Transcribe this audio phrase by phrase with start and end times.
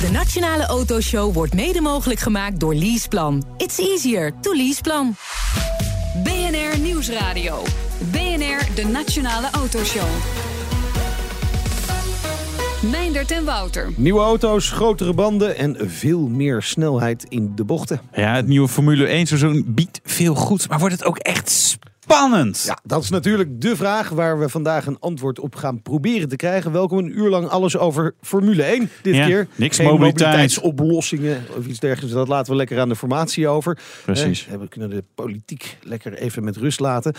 [0.00, 3.44] De Nationale Autoshow wordt mede mogelijk gemaakt door Leaseplan.
[3.56, 5.14] It's easier to Leaseplan.
[6.22, 7.62] BNR Nieuwsradio.
[8.10, 10.08] BNR, de Nationale Autoshow.
[12.90, 13.92] Meindert en Wouter.
[13.96, 18.00] Nieuwe auto's, grotere banden en veel meer snelheid in de bochten.
[18.12, 21.78] Ja, het nieuwe Formule 1 seizoen biedt veel goeds, maar wordt het ook echt
[22.14, 22.62] spannend?
[22.66, 26.36] Ja, dat is natuurlijk de vraag waar we vandaag een antwoord op gaan proberen te
[26.36, 26.72] krijgen.
[26.72, 29.46] Welkom een uur lang alles over Formule 1 dit Ja, keer.
[29.54, 30.20] niks Geen mobiliteit.
[30.20, 32.14] mobiliteitsoplossingen of iets dergelijks.
[32.14, 33.78] Dat laten we lekker aan de formatie over.
[34.04, 34.46] Precies.
[34.50, 37.14] Eh, we kunnen de politiek lekker even met rust laten.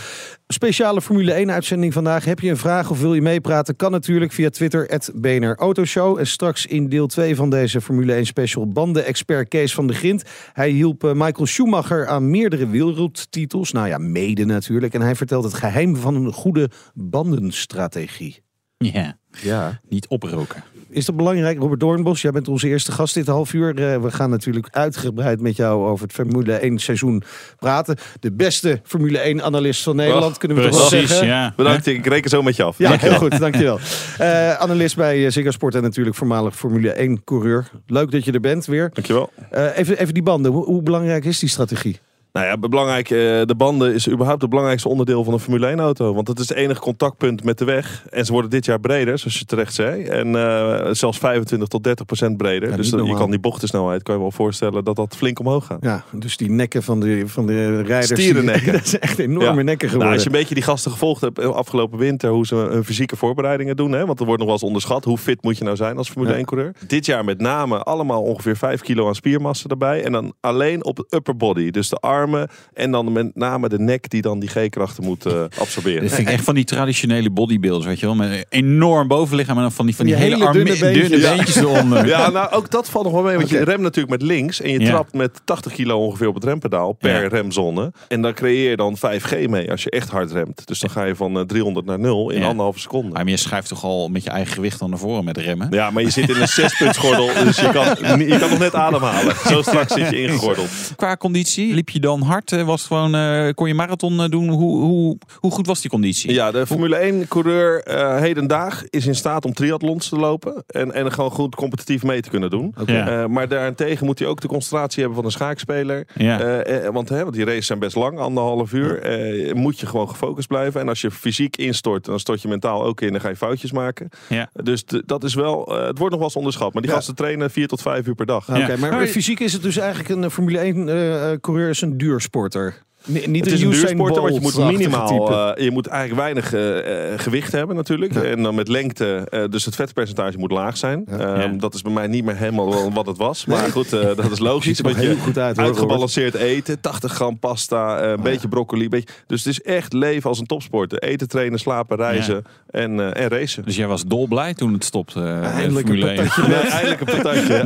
[0.47, 2.25] Speciale Formule 1 uitzending vandaag.
[2.25, 3.75] Heb je een vraag of wil je meepraten?
[3.75, 6.17] Kan natuurlijk via Twitter, BNR Autoshow.
[6.19, 10.23] En straks in deel 2 van deze Formule 1 special banden-expert Kees van de Grint.
[10.53, 13.71] Hij hielp eh, Michael Schumacher aan meerdere wereldtitels.
[13.71, 14.79] Nou ja, mede natuurlijk.
[14.89, 18.43] En hij vertelt het geheim van een goede bandenstrategie.
[18.77, 19.79] Ja, Ja.
[19.89, 20.63] niet oproken.
[20.89, 22.21] Is dat belangrijk, Robert Doornbos?
[22.21, 23.75] Jij bent onze eerste gast dit half uur.
[23.93, 27.23] Eh, we gaan natuurlijk uitgebreid met jou over het Formule 1 seizoen
[27.59, 27.97] praten.
[28.19, 31.27] De beste Formule 1 analist van Nederland, Oh, kunnen we toch wel Precies, zeggen.
[31.27, 31.53] ja.
[31.55, 32.77] Bedankt, ik reken zo met je af.
[32.77, 33.79] Ja, heel goed, dankjewel.
[34.17, 37.69] Eh analist bij eh, Ziggo Sport en natuurlijk voormalig Formule 1 coureur.
[37.87, 38.89] Leuk dat je er bent weer.
[38.93, 39.29] Dankjewel.
[39.49, 41.99] Eh even, even die banden, hoe, hoe belangrijk is die strategie?
[42.33, 45.79] Nou ja, belangrijk, eh, de banden is überhaupt het belangrijkste onderdeel van een Formule 1
[45.79, 46.13] auto.
[46.13, 48.03] Want het is het enige contactpunt met de weg.
[48.09, 50.03] En ze worden dit jaar breder, zoals je terecht zei.
[50.03, 52.69] En eh, zelfs 25 tot 30 procent breder.
[52.69, 55.65] Ja, dus dat- je kan die bochtensnelheid, kan je wel voorstellen dat dat flink omhoog
[55.65, 55.77] gaat.
[55.81, 58.21] Ja, dus die nekken van de, van de rijders.
[58.21, 58.73] Stierennekken.
[58.79, 59.61] dat zijn echt enorme Ja.
[59.63, 59.99] nekken geworden.
[59.99, 62.83] Nou, als je een beetje die gasten gevolgd hebt eh, afgelopen winter, hoe ze hun
[62.83, 63.91] fysieke voorbereidingen doen.
[63.91, 64.05] Hè?
[64.05, 65.03] Want er wordt nog wel eens onderschat.
[65.05, 66.37] Hoe fit moet je nou zijn als Formule Ja.
[66.37, 66.71] 1 coureur?
[66.87, 70.03] Dit jaar met name allemaal ongeveer 5 kilo aan spiermassa erbij.
[70.03, 71.69] En dan alleen op het upper body.
[71.71, 75.33] Dus de armen en dan met name de nek die dan die G-krachten moet eh,
[75.59, 76.01] absorberen.
[76.01, 78.15] Dat vind ik echt van die traditionele bodybuilders, weet je wel.
[78.15, 80.79] Met een enorm bovenlichaam en dan van die, van die, Die hele, hele arme, dunne
[80.79, 81.29] dunne beentjes.
[81.35, 82.07] beentjes, eronder.
[82.07, 83.35] Ja, nou ook dat valt nog wel mee.
[83.37, 84.61] Want je remt natuurlijk met links.
[84.61, 84.89] En je Ja.
[84.89, 87.27] trapt met 80 kilo ongeveer op het rempedaal per Ja.
[87.27, 87.91] remzone.
[88.07, 90.67] En dan creëer je dan 5G mee als je echt hard remt.
[90.67, 92.47] Dus dan ga je van eh, 300 naar 0 in Ja.
[92.47, 93.09] anderhalve seconde.
[93.13, 95.67] Maar je schuift toch al met je eigen gewicht dan naar voren met remmen?
[95.71, 99.35] Ja, maar je zit in een zespuntsgordel, dus je kan, je kan nog net ademhalen.
[99.47, 100.69] Zo straks zit je ingegordeld.
[100.95, 102.51] Qua conditie, liep je dan hard?
[102.51, 104.49] Eh, Was gewoon, eh, kon je marathon eh, doen?
[104.49, 106.33] Hoe, hoe, hoe goed was die conditie?
[106.33, 110.63] Ja, de Formule 1 coureur eh hedendaag is in staat om triathlons te lopen.
[110.67, 112.73] En, en gewoon goed competitief mee te kunnen doen.
[112.85, 116.07] Eh, maar daarentegen moet hij ook de concentratie hebben van een schaakspeler.
[116.15, 116.91] Ja.
[116.91, 118.99] Want, hè, want die races zijn best lang, anderhalf uur.
[119.01, 120.81] Eh, moet je gewoon gefocust blijven.
[120.81, 123.11] En als je fysiek instort, dan stort je mentaal ook in.
[123.11, 124.09] Dan ga je foutjes maken.
[124.29, 124.49] Ja.
[124.63, 126.73] Dus dat is wel, eh, het wordt nog wel eens onderschat.
[126.73, 126.97] Maar die Ja.
[126.97, 128.49] gasten trainen vier tot vijf uur per dag.
[128.49, 128.77] Oké, Ja.
[128.77, 132.83] maar Maar- fysiek is het dus eigenlijk een Formule 1 eh, coureur is een duursporter.
[133.05, 136.53] Ni- niet Het is een duursporter, want je moet minimaal, eh, je moet eigenlijk weinig
[136.53, 138.13] eh, gewicht hebben natuurlijk.
[138.13, 138.21] Ja.
[138.23, 141.05] En dan met lengte, eh, dus het vetpercentage moet laag zijn.
[141.09, 141.17] Ja.
[141.17, 141.57] Ehm, Ja.
[141.57, 143.45] Dat is bij mij niet meer helemaal wat het was.
[143.45, 144.79] Maar goed, eh, dat is logisch.
[144.79, 148.89] Er heel goed uit, hoor, uitgebalanceerd eten, 80 gram pasta, eh, een beetje broccoli.
[148.89, 150.99] Beetje, dus het is echt leven als een topsporter.
[150.99, 153.63] Eten, trainen, slapen, reizen en, eh, en racen.
[153.65, 155.19] Dus jij was dolblij toen het stopte?
[155.19, 156.15] eh, Eindelijk een Formule 1.
[156.15, 157.63] patatje Nee, eindelijk een patatje.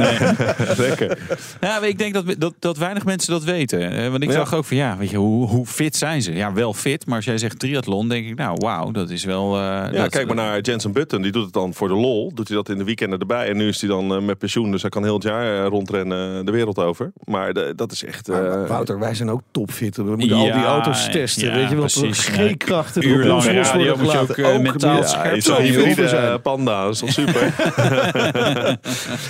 [0.88, 1.18] Lekker.
[1.62, 4.12] Ja, maar ik denk dat, dat, dat weinig mensen dat weten.
[4.12, 4.36] Want ik Ja.
[4.36, 6.34] zag ook van, ja, weet je, hoe, hoe fit zijn ze?
[6.34, 9.56] Ja, wel fit, maar als jij zegt triathlon, denk ik, nou, wauw, dat is wel...
[9.56, 11.22] eh, Ja, dat- kijk maar naar Jensen Button.
[11.22, 12.32] Die doet het dan voor de lol.
[12.34, 13.50] Doet hij dat in de weekenden erbij.
[13.50, 14.72] En nu is hij dan eh, met pensioen.
[14.72, 17.12] Dus hij kan heel het jaar rondrennen de wereld over.
[17.24, 18.28] Maar de- dat is echt...
[18.28, 19.96] Maar, Wouter, wij zijn ook topfit.
[19.98, 21.48] We moeten al die auto's testen.
[21.48, 22.28] ja, weet je wel, precies.
[22.28, 23.08] G-krachten.
[23.08, 24.54] Uur lang radio moet je ook, gelaten.
[24.54, 26.84] eh, mentaal weer- scherp zo'n hybride eh, panda.
[26.84, 27.54] Dat is toch super?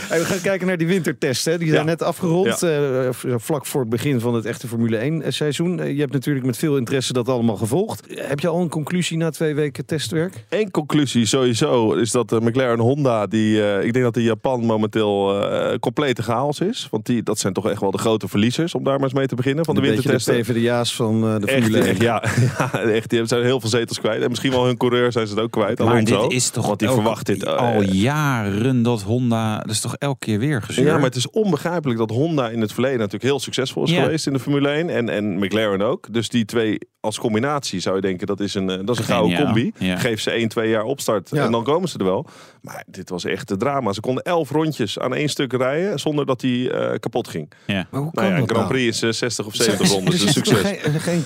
[0.10, 1.52] Hey, we gaan kijken naar die wintertesten.
[1.52, 1.58] hè.
[1.58, 1.86] Die zijn Ja.
[1.86, 2.64] net afgerond.
[2.64, 5.80] eh, vlak voor het begin van het echte Formule 1 seizoen.
[5.80, 8.04] Eh, je hebt natuurlijk met veel interesse dat allemaal gevolgd.
[8.16, 10.46] Heb je al een conclusie na twee weken testwerk?
[10.50, 14.66] Eén conclusie sowieso is dat de McLaren Honda, die, eh, ik denk dat in Japan
[14.66, 16.88] momenteel eh complete chaos is.
[16.92, 19.28] Want die, dat zijn toch echt wel de grote verliezers, om daar maar eens mee
[19.28, 20.42] te beginnen, van de een beetje de.
[20.44, 21.88] PvdA's van eh, de Formule 1.
[21.88, 22.24] echt, ja,
[22.58, 23.10] ja, echt.
[23.10, 24.22] Die zijn heel veel zetels kwijt.
[24.22, 25.80] En misschien wel hun coureur zijn ze het ook kwijt.
[25.80, 26.22] Maar Alonso.
[26.22, 27.44] dit is toch Want die elke- verwacht dit.
[27.44, 30.86] eh, al jaren dat Honda, dat is toch elke keer weer gezeur?
[30.86, 34.02] Ja, maar het is onbegrijpelijk dat Honda in het verleden natuurlijk heel succesvol is Ja.
[34.04, 34.90] geweest in de Formule 1.
[34.90, 36.14] En, en McLaren ook.
[36.14, 39.04] Dus die twee als combinatie zou je denken, dat is een, eh, dat is een
[39.14, 39.72] gouden combi.
[39.78, 39.98] ja.
[39.98, 41.46] Geef ze 1, 2 jaar opstart Ja.
[41.46, 42.26] en dan komen ze er wel.
[42.62, 43.94] Maar dit was echt een drama.
[43.94, 47.52] Ze konden 11 rondjes aan één stuk rijden zonder dat die eh, kapot ging.
[47.66, 47.88] Ja.
[47.92, 48.80] Maar hoe kan Nou ja, een dat Grand nou?
[48.82, 50.20] Prix is eh, 60 of Er 70 rondes.
[50.20, 50.60] toch succes.
[50.60, 51.26] geen, geen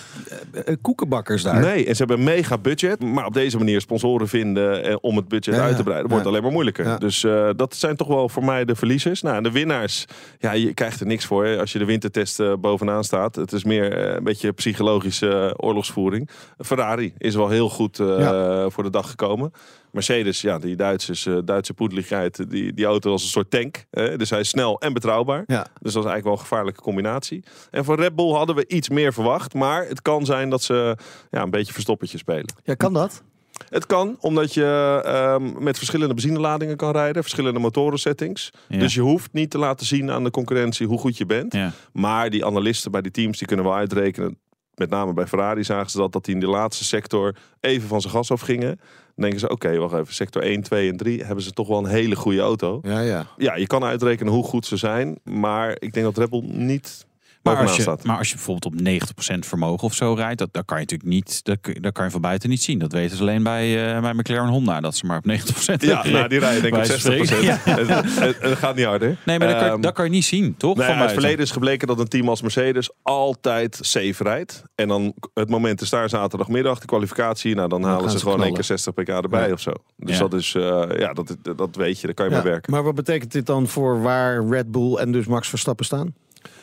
[0.81, 1.59] koekenbakkers daar.
[1.59, 3.03] Nee, en ze hebben een mega budget.
[3.03, 5.83] Maar op deze manier sponsoren vinden en om het budget Ja, uit te ja.
[5.83, 6.29] breiden, wordt Ja.
[6.29, 6.85] alleen maar moeilijker.
[6.85, 6.97] Ja.
[6.97, 9.21] Dus eh, dat zijn toch wel voor mij de verliezers.
[9.21, 10.05] Nou, en de winnaars,
[10.39, 13.35] ja, je krijgt er niks voor hè, als je de wintertest eh, bovenaan staat.
[13.35, 16.29] Het is meer eh, een beetje psychologische eh, oorlogsvoering.
[16.57, 19.51] Ferrari is wel heel goed eh, voor de dag gekomen.
[19.91, 23.85] Mercedes, ja, die Duitsers, eh, Duitse poedeligheid, die, die auto als een soort tank.
[23.91, 24.17] hè.
[24.17, 25.43] dus hij is snel en betrouwbaar.
[25.47, 25.61] Ja.
[25.61, 27.43] Dus dat is eigenlijk wel een gevaarlijke combinatie.
[27.71, 29.53] En van Red Bull hadden we iets meer verwacht.
[29.53, 30.97] Maar het kan zijn dat ze
[31.31, 32.53] ja, een beetje verstoppertje spelen.
[32.63, 33.23] ja, kan dat?
[33.69, 37.21] Het kan, omdat je ehm, met verschillende benzineladingen kan rijden.
[37.21, 38.49] Verschillende motorensettings.
[38.67, 38.79] Ja.
[38.79, 41.53] Dus je hoeft niet te laten zien aan de concurrentie hoe goed je bent.
[41.53, 41.71] Ja.
[41.93, 44.37] Maar die analisten bij die teams die kunnen wel uitrekenen.
[44.75, 48.01] Met name bij Ferrari zagen ze dat, dat die in de laatste sector even van
[48.01, 48.75] zijn gas afgingen.
[48.77, 50.13] Dan denken ze, oké, wacht even.
[50.13, 52.79] Sector 1, 2 en 3 hebben ze toch wel een hele goede auto.
[52.81, 53.27] Ja, ja.
[53.37, 55.19] Ja, je kan uitrekenen hoe goed ze zijn.
[55.23, 57.05] Maar ik denk dat Red Bull niet
[57.55, 58.03] Maar als, je, staat.
[58.03, 61.09] maar als je bijvoorbeeld op 90% vermogen of zo rijdt, dat, dat kan je natuurlijk
[61.09, 62.79] niet, dat, kan je van buiten niet zien.
[62.79, 65.29] Dat weten ze alleen bij, eh bij McLaren en Honda, dat ze maar op 90%
[65.65, 66.11] Ja, rijden.
[66.11, 67.59] nou, die rijden denk ik op 60 spreken.
[67.63, 67.87] Het,
[68.19, 69.17] het- het gaat niet harder.
[69.25, 70.75] Nee, maar dat kan, Ehm, dat kan je niet zien, toch?
[70.75, 74.23] Nou ja, van in het verleden is gebleken dat een team als Mercedes altijd safe
[74.23, 74.63] rijdt.
[74.75, 77.55] En dan het moment is daar zaterdagmiddag, de kwalificatie.
[77.55, 78.53] Nou, dan halen ze ze gewoon één knallen.
[78.67, 79.53] keer 60 pk erbij Ja.
[79.53, 79.71] of zo.
[79.97, 80.21] Dus Ja.
[80.27, 82.71] dat is, eh, ja, dat, dat weet je, daar kan je Ja, mee werken.
[82.73, 86.13] Maar wat betekent dit dan voor waar Red Bull en dus Max Verstappen staan?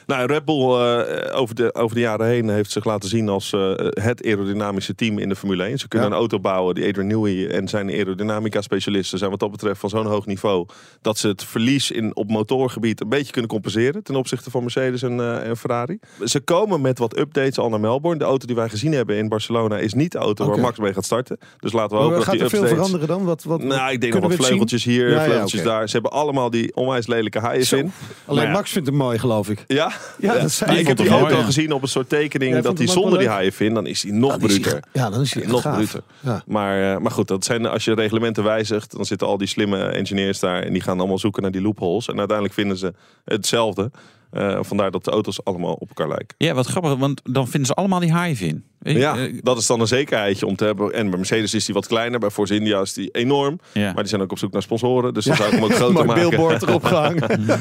[0.06, 3.52] Nou, Red Bull eh, over, de, over de jaren heen heeft zich laten zien als
[3.52, 5.78] eh, het aerodynamische team in de Formule 1.
[5.78, 6.14] Ze kunnen Ja.
[6.14, 6.74] een auto bouwen.
[6.74, 10.66] Die Adrian Newey en zijn aerodynamica-specialisten zijn wat dat betreft van zo'n hoog niveau
[11.00, 15.02] dat ze het verlies in, op motorgebied een beetje kunnen compenseren ten opzichte van Mercedes
[15.02, 15.98] en, eh, en Ferrari.
[16.24, 18.18] Ze komen met wat updates al naar Melbourne.
[18.18, 20.92] De auto die wij gezien hebben in Barcelona is niet de auto waar Max mee
[20.92, 21.38] gaat starten.
[21.58, 22.84] Dus laten we hopen dat gaat die er veel updates...
[22.84, 23.26] veranderen dan?
[23.26, 24.40] Wat, wat, Nou, ik denk nog wat zien?
[24.42, 25.86] vleugeltjes hier, Ja, ja, vleugeltjes daar.
[25.88, 27.76] Ze hebben allemaal die onwijs lelijke haaien in.
[27.78, 27.92] Alleen
[28.26, 28.50] Maar ja.
[28.50, 29.64] Max vindt hem mooi, geloof ik.
[29.66, 29.92] Ja?
[30.18, 31.42] Ja, dat ik heb die ja.
[31.42, 33.74] gezien op een soort tekening dat hij ook zonder die haaien vindt.
[33.74, 34.82] Dan is hij nog bruter.
[34.92, 35.76] Ja, dan is hij Nog gaaf.
[35.76, 36.00] bruter.
[36.20, 36.42] Ja.
[36.46, 39.78] Maar, eh, maar goed, dat zijn, als je reglementen wijzigt, dan zitten al die slimme
[39.84, 40.62] engineers daar.
[40.62, 42.08] En die gaan allemaal zoeken naar die loopholes.
[42.08, 42.94] En uiteindelijk vinden ze
[43.24, 43.90] hetzelfde.
[44.36, 46.34] Eh, vandaar dat de auto's allemaal op elkaar lijken.
[46.38, 48.64] Ja, wat grappig, want dan vinden ze allemaal die hive in.
[48.80, 50.92] Ja, eh, dat is dan een zekerheidje om te hebben.
[50.92, 52.18] En bij Mercedes is die wat kleiner.
[52.18, 53.60] Bij Force India is die enorm.
[53.72, 53.84] ja.
[53.84, 55.14] Maar die zijn ook op zoek naar sponsoren.
[55.14, 56.28] Dus dan zou ik hem ook groter maken.
[56.28, 57.20] billboard erop gehangen.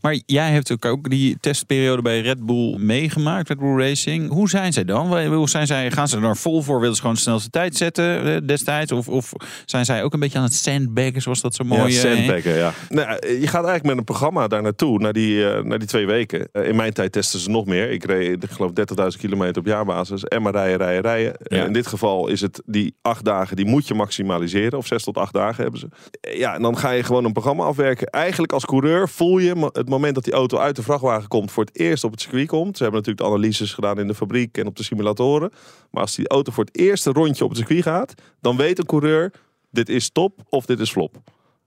[0.00, 4.30] Maar jij hebt ook, ook die testperiode bij Red Bull meegemaakt, Red Bull Racing.
[4.30, 5.26] Hoe zijn zij dan?
[5.26, 6.80] Hoe zijn zij, gaan ze er nou vol voor?
[6.80, 8.92] Willen ze gewoon de snelste tijd zetten eh, destijds?
[8.92, 9.32] Of, of
[9.64, 12.54] zijn zij ook een beetje aan het sandbaggen, zoals dat zo mooi Ja, eh, sandbaggen,
[12.54, 12.72] ja.
[12.88, 16.06] Nou, je gaat eigenlijk met een programma daar naartoe, naar die, eh, naar die twee
[16.06, 16.13] weken.
[16.22, 17.90] Eh, in mijn tijd testen ze nog meer.
[17.90, 20.24] Ik reed, ik geloof, 30.000 kilometer op jaarbasis.
[20.24, 21.36] En maar rijden, rijden, rijden.
[21.36, 21.64] Eh, Ja.
[21.64, 24.78] in dit geval is het die acht dagen, die moet je maximaliseren.
[24.78, 25.88] Of zes tot acht dagen hebben ze.
[26.20, 28.06] Eh, Ja, en dan ga je gewoon een programma afwerken.
[28.06, 31.64] Eigenlijk als coureur voel je het moment dat die auto uit de vrachtwagen komt, voor
[31.64, 32.76] het eerst op het circuit komt.
[32.76, 35.50] Ze hebben natuurlijk de analyses gedaan in de fabriek en op de simulatoren.
[35.90, 38.86] Maar als die auto voor het eerste rondje op het circuit gaat, dan weet een
[38.86, 39.32] coureur,
[39.70, 41.16] dit is top of dit is flop.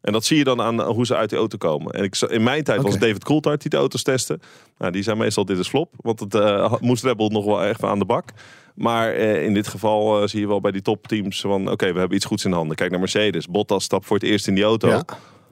[0.02, 1.94] En dat zie je dan aan hoe ze uit die auto komen.
[1.94, 2.98] En ik, in mijn tijd was.
[3.00, 4.40] David Coulthard die de auto's testte.
[4.78, 5.94] Nou, die zijn meestal dit is flop.
[5.98, 8.30] Want het had- moest Red Bull nog wel echt aan de bak.
[8.76, 11.72] Maar eh, in dit geval eh, zie je wel bij die topteams van...
[11.72, 12.76] oké, we hebben iets goeds in handen.
[12.76, 13.48] Kijk naar Mercedes.
[13.48, 14.88] Bottas stapt voor het eerst in die auto.
[14.88, 15.04] Ja.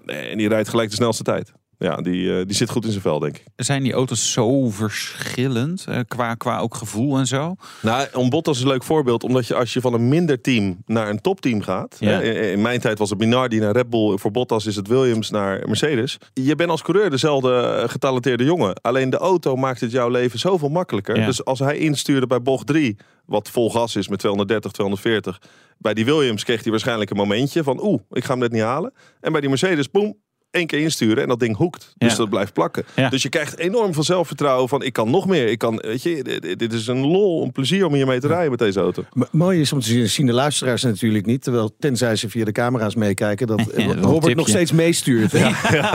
[0.05, 1.51] En die rijdt gelijk de snelste tijd.
[1.77, 3.43] Ja, die, eh, die zit goed in zijn vel, denk ik.
[3.55, 7.55] Zijn die auto's zo verschillend eh, qua, qua ook gevoel en zo?
[7.81, 9.23] Nou, om Bottas is een leuk voorbeeld.
[9.23, 11.95] Omdat je als je van een minder team naar een topteam gaat.
[11.99, 12.09] Ja.
[12.09, 14.17] hè, In, in mijn tijd was het Minardi naar Red Bull.
[14.17, 16.17] Voor Bottas is het Williams naar Mercedes.
[16.33, 18.81] Je bent als coureur dezelfde getalenteerde jongen.
[18.81, 21.17] Alleen de auto maakt het jouw leven zoveel makkelijker.
[21.19, 21.25] Ja.
[21.25, 25.41] Dus als hij instuurde bij bocht 3, wat vol gas is met 230, 240.
[25.77, 28.61] Bij die Williams kreeg hij waarschijnlijk een momentje van oeh, ik ga hem net niet
[28.61, 28.93] halen.
[29.21, 30.17] En bij die Mercedes, boem,
[30.55, 31.93] één keer insturen en dat ding hoekt.
[31.97, 32.17] Dus Ja.
[32.17, 32.83] dat blijft plakken.
[32.95, 33.09] Ja.
[33.09, 35.47] Dus je krijgt enorm veel zelfvertrouwen van ik kan nog meer.
[35.47, 38.49] Ik kan, weet je, dit, dit is een lol, een plezier om hiermee te rijden
[38.49, 39.03] met deze auto.
[39.13, 41.43] M- Mooi is om te zien, zien de luisteraars natuurlijk niet.
[41.43, 45.33] Terwijl, tenzij ze via de camera's meekijken, dat eh, Ja, Robert nog steeds meestuurt.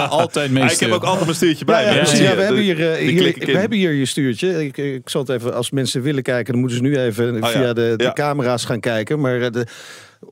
[0.09, 2.23] altijd Ah, ik heb ook altijd mijn stuurtje bij Ja, ja, me.
[2.23, 4.65] Ja, we, hebben hier, eh, die hier- ik we hebben hier je stuurtje.
[4.65, 7.49] Ik, ik zal het even, als mensen willen kijken, dan moeten ze nu even Oh,
[7.49, 7.73] via ja.
[7.73, 8.13] de, de Ja.
[8.13, 9.21] camera's gaan kijken.
[9.21, 9.67] Maar eh, de,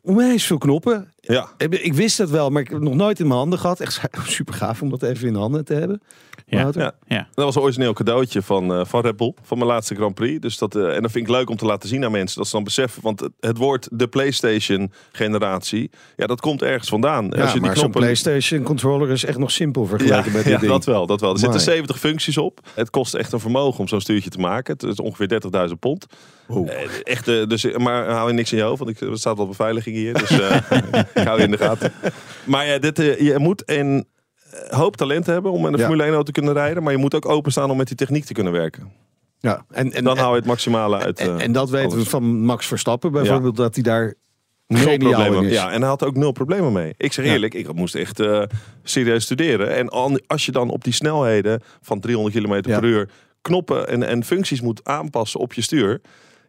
[0.03, 1.13] onwijs veel knoppen.
[1.21, 1.49] Ja.
[1.57, 3.81] Ik, ik wist het wel, maar ik heb het nog nooit in mijn handen gehad.
[3.81, 6.03] Echt super gaaf om dat even in de handen te hebben.
[6.51, 6.71] Ja.
[6.75, 6.93] Ja.
[7.07, 7.29] Ja.
[7.35, 10.41] Dat was een origineel cadeautje van, eh, van Red Bull, van mijn laatste Grand Prix.
[10.41, 12.47] Dus dat, eh, en dat vind ik leuk om te laten zien aan mensen, dat
[12.47, 13.03] ze dan beseffen.
[13.03, 17.25] Want het, het woord de PlayStation-generatie, ja, dat komt ergens vandaan.
[17.25, 20.45] Ja, Als je die maar zo'n knoppen PlayStation controller is echt nog simpel vergeleken met
[20.45, 20.73] dit ja, ding.
[20.73, 21.33] dat wel, dat wel.
[21.33, 21.71] Er zitten Mooi.
[21.71, 22.61] 70 functies op.
[22.75, 24.73] Het kost echt een vermogen om zo'n stuurtje te maken.
[24.73, 26.07] Het is ongeveer 30.000 pond.
[26.49, 26.71] Oeh.
[26.83, 29.37] Eh, Echt, eh, dus, maar hou je niks in je hoofd, want ik, er staat
[29.37, 30.15] wel beveiliging hier.
[30.15, 30.57] Dus eh,
[31.15, 31.93] ik hou je in de gaten.
[32.45, 34.01] Maar ja, dit, je moet eh,
[34.69, 35.85] hoop talent hebben om met een Ja.
[35.85, 36.83] Formule 1 auto te kunnen rijden.
[36.83, 38.93] Maar je moet ook openstaan om met die techniek te kunnen werken.
[39.41, 41.19] Ja, en, en, Dan en, hou je het maximale uit.
[41.19, 44.15] en, eh, en dat weten we van Max Verstappen bijvoorbeeld, dat hij daar
[44.67, 45.45] Nul problemen.
[45.45, 45.53] is.
[45.53, 46.95] Ja, en hij had ook nul problemen mee.
[46.97, 47.33] Ik zeg Ja.
[47.33, 48.43] eerlijk, ik moest echt eh,
[48.83, 49.75] serieus studeren.
[49.77, 49.89] En
[50.27, 53.09] als je dan op die snelheden van 300 km per uur
[53.43, 56.01] knoppen en, en functies moet aanpassen op je stuur.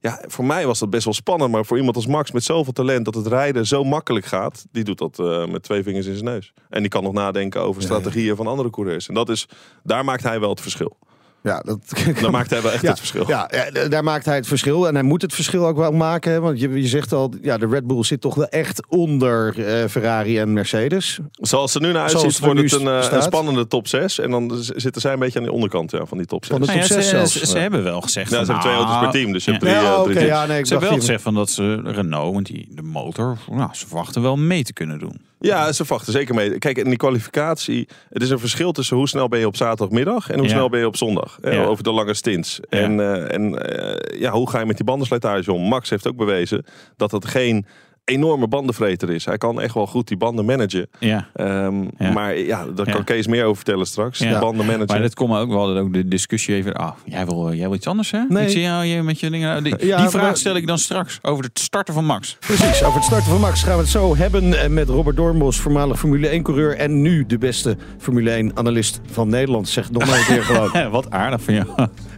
[0.01, 1.51] Ja, voor mij was dat best wel spannend.
[1.51, 4.65] Maar voor iemand als Max met zoveel talent dat het rijden zo makkelijk gaat.
[4.72, 6.53] Die doet dat eh, met twee vingers in zijn neus.
[6.70, 9.08] En die kan nog nadenken over strategieën van andere coureurs.
[9.08, 9.46] En dat is,
[9.84, 10.98] daar maakt hij wel het verschil.
[11.43, 11.79] Ja, dat
[12.22, 13.27] Daar maakt hij wel echt ja, het verschil.
[13.27, 14.88] Ja, ja, daar maakt hij het verschil.
[14.88, 16.31] En hij moet het verschil ook wel maken.
[16.31, 19.65] hè, Want je, je zegt al, ja, de Red Bull zit toch wel echt onder
[19.65, 21.19] eh, Ferrari en Mercedes.
[21.31, 24.19] Zoals er nu naar uitziet, het wordt het een, eh, een spannende top 6.
[24.19, 26.51] En dan zitten zij een beetje aan de onderkant ja, van die top 6.
[26.58, 28.29] Van de Nou top ja, zes ze, ze, ze hebben wel gezegd.
[28.29, 30.03] Ja, van, ze hebben twee auto's per team, dus je hebt ja.
[30.03, 30.48] drie, eh, teams.
[30.48, 33.69] nee, Ze hebben dacht wel gezegd van dat ze Renault, want die, de motor, nou,
[33.74, 35.22] ze verwachten wel mee te kunnen doen.
[35.41, 36.58] Ja, ze wachten zeker mee.
[36.58, 40.29] Kijk, in die kwalificatie, het is een verschil tussen hoe snel ben je op zaterdagmiddag
[40.29, 40.53] en hoe Ja.
[40.53, 41.29] snel ben je op zondag.
[41.42, 41.64] Ja.
[41.64, 42.60] Over de lange stints.
[42.70, 42.80] Ja.
[42.80, 45.62] En, eh, en eh, ja, hoe ga je met die bandenslijtage om?
[45.62, 47.66] Max heeft ook bewezen dat het geen
[48.10, 49.25] enorme bandenvreter is.
[49.25, 50.88] Hij kan echt wel goed die banden managen.
[51.00, 51.28] Ja.
[51.34, 52.12] Ehm, Ja.
[52.12, 52.94] Maar ja, daar Ja.
[52.94, 54.20] kan Kees meer over vertellen straks.
[54.20, 54.34] Ja.
[54.34, 54.88] De banden managen.
[54.88, 56.74] Maar dat komt ook wel ook de discussie even.
[56.74, 58.20] Ah, jij wil, jij wil iets anders, hè?
[58.30, 58.44] Nee.
[58.44, 59.63] Ik zie jou je met je dingen.
[59.63, 62.38] Die, Ja, die vraag maar- stel ik dan straks over het starten van Max.
[62.39, 65.58] Precies, over het starten van Max gaan we het zo hebben eh, met Robert Doornbos,
[65.60, 69.70] voormalig Formule 1-coureur en nu de beste Formule 1-analyst van Nederland.
[69.70, 70.89] Zeg het nog maar een keer gewoon.
[70.92, 71.68] Wat aardig van jou.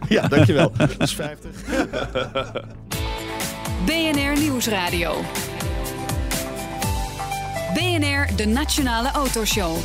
[0.08, 0.72] Ja, dankjewel.
[0.78, 1.50] Dat is 50.
[3.86, 5.14] BNR Nieuwsradio.
[7.74, 9.76] BNR, de Nationale Autoshow.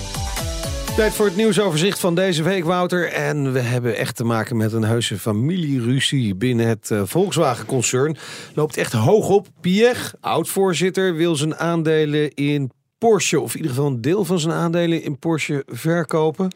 [0.96, 3.12] Tijd voor het nieuwsoverzicht van deze week, Wouter.
[3.12, 8.18] En we hebben echt te maken met een heuse familieruzie binnen het eh, Volkswagen-concern.
[8.54, 9.48] Loopt echt hoog op.
[9.62, 14.54] Pierre, oud-voorzitter, wil zijn aandelen in Porsche, of in ieder geval een deel van zijn
[14.54, 16.48] aandelen in Porsche verkopen.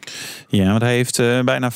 [0.48, 1.74] Ja, want hij heeft eh, bijna 15%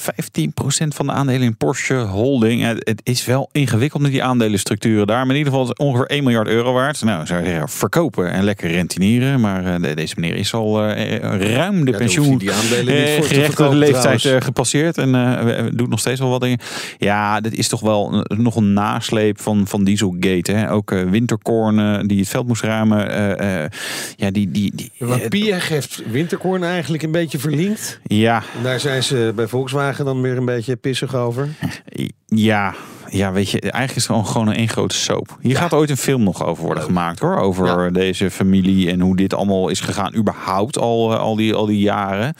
[0.88, 2.62] van de aandelen in Porsche Holding.
[2.84, 5.26] Het is wel ingewikkeld met die aandelenstructuren daar.
[5.26, 7.02] Maar in ieder geval is het ongeveer 1 miljard euro waard.
[7.02, 9.40] Nou, zou je zeggen, verkopen en lekker rentineren.
[9.40, 11.16] Maar eh, de- deze meneer is al eh,
[11.52, 14.24] ruim de daar pensioen die aandelen niet voor verkopen, leeftijd trouwens.
[14.24, 14.98] eh, gepasseerd.
[14.98, 16.58] En eh, doet nog steeds wel wat dingen.
[16.98, 20.52] Ja, dit is toch wel nog een nasleep van, van Dieselgate.
[20.52, 20.70] Hè?
[20.72, 23.10] Ook Winterkorn die het veld moest ruimen.
[23.10, 23.70] eh, eh,
[24.16, 24.50] ja, die...
[24.60, 24.90] die,
[25.28, 28.00] die eh, heeft Winterkorn eigenlijk een beetje verlinkt.
[28.02, 31.48] ja, En daar zijn ze bij Volkswagen dan weer een beetje pissig over.
[32.26, 32.74] Ja,
[33.10, 35.36] ja, weet je, eigenlijk is het gewoon, gewoon een één grote soap.
[35.40, 37.36] Hier gaat ooit een film nog over worden gemaakt hoor.
[37.36, 37.90] Over Ja.
[37.90, 40.14] deze familie en hoe dit allemaal is gegaan.
[40.16, 42.34] Überhaupt al, eh, al, die, al die jaren.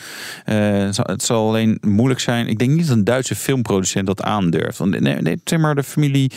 [0.45, 2.49] Eh, het, zal, het zal alleen moeilijk zijn.
[2.49, 4.79] Ik denk niet dat een Duitse filmproducent dat aandurft.
[4.79, 6.31] Want nee, nee, zeg maar de familie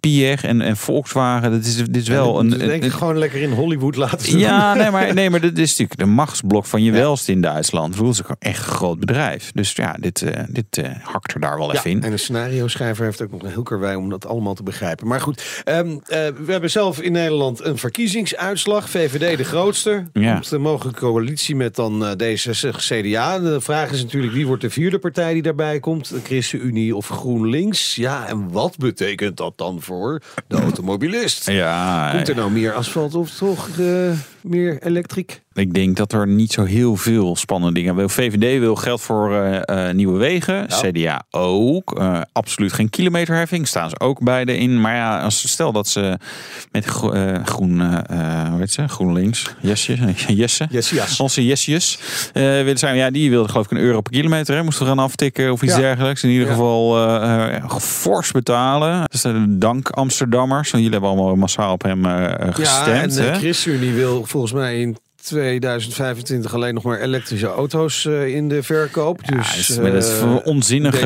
[0.00, 1.50] Pierre en, en Volkswagen.
[1.50, 4.20] Dat is, dit is wel een, Dus denk een, ik gewoon lekker in Hollywood laten
[4.20, 4.38] zien.
[4.38, 7.94] ja, nee maar, nee, maar dit is natuurlijk de machtsblok van je welst in Duitsland.
[7.94, 9.50] Ik Het is ook een echt groot bedrijf.
[9.54, 12.02] Dus ja, dit, eh, dit hakt er daar wel Ja, even in.
[12.02, 15.06] en een scenario schrijver heeft ook nog een heel karwei om dat allemaal te begrijpen.
[15.06, 18.90] Maar goed, ehm, eh, we hebben zelf in Nederland een verkiezingsuitslag.
[18.90, 20.04] VVD de grootste.
[20.12, 20.40] Ja.
[20.50, 23.38] Een mogelijke coalitie met dan eh, D66, CDA.
[23.38, 26.08] De vraag is natuurlijk wie wordt de vierde partij die daarbij komt.
[26.08, 27.94] De ChristenUnie of GroenLinks.
[27.94, 31.50] Ja, en wat betekent dat dan voor de automobilist?
[31.50, 34.10] Ja, Komt er nou meer asfalt of toch eh,
[34.44, 35.42] meer elektriek?
[35.52, 38.08] Ik denk dat er niet zo heel veel spannende dingen wil.
[38.08, 40.66] VVD wil geld voor eh, eh, nieuwe wegen.
[40.68, 41.98] CDA ook.
[41.98, 43.68] Eh, absoluut geen kilometerheffing.
[43.68, 44.80] Staan ze ook beide in.
[44.80, 46.18] Maar ja, als stel dat ze
[46.72, 47.80] met gro- groen,
[48.50, 48.88] hoe heet ze?
[48.88, 49.96] GroenLinks, Jesse,
[50.26, 50.66] Jesse.
[50.70, 51.20] Yes, yes.
[51.20, 51.44] Onze
[52.34, 52.96] willen zijn.
[52.96, 54.54] Ja, die wilde geloof ik een euro per kilometer.
[54.56, 55.80] Hè, moesten gaan aftikken of iets Ja.
[55.80, 56.22] dergelijks.
[56.22, 56.52] In ieder Ja.
[56.52, 59.04] geval fors betalen.
[59.10, 60.70] Dus dank Amsterdammers.
[60.70, 62.04] Want jullie hebben allemaal massaal op hem
[62.52, 63.14] gestemd.
[63.14, 68.26] Ja, en de ChristenUnie wil volgens mij in 2025 alleen nog maar elektrische auto's eh,
[68.34, 69.20] in de verkoop.
[69.22, 70.98] Ja, Dus maar dat is eh, voor onzinnige...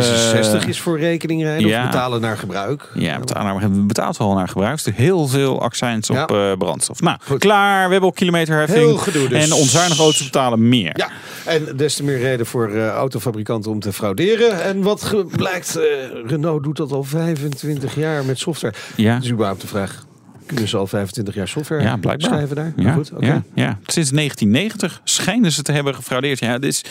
[0.62, 1.80] D66 is voor rekening rijden Ja.
[1.84, 2.90] of betalen naar gebruik.
[2.94, 4.84] Ja, betalen, we betaalt wel naar gebruik.
[4.84, 6.26] Dus heel veel accijns op Ja.
[6.26, 7.00] eh, brandstof.
[7.00, 7.38] Nou, Goed.
[7.38, 7.84] klaar.
[7.86, 8.78] We hebben al kilometerheffing.
[8.78, 9.44] Heel gedoe dus.
[9.46, 10.92] En onzuinige auto's betalen meer.
[10.96, 11.08] Ja,
[11.44, 14.62] en des te meer reden voor autofabrikanten om te frauderen.
[14.62, 15.82] En wat blijkt, eh,
[16.26, 18.74] Renault doet dat al 25 jaar met software.
[18.96, 19.18] Ja.
[19.22, 20.06] Is überhaupt de vraag.
[20.48, 22.28] Kunnen ze al 25 jaar software Ja, blijkbaar.
[22.30, 22.72] schrijven daar?
[22.76, 26.38] Ja, goed, ja, ja, sinds 1990 schijnen ze te hebben gefraudeerd.
[26.38, 26.82] Ja, dit is,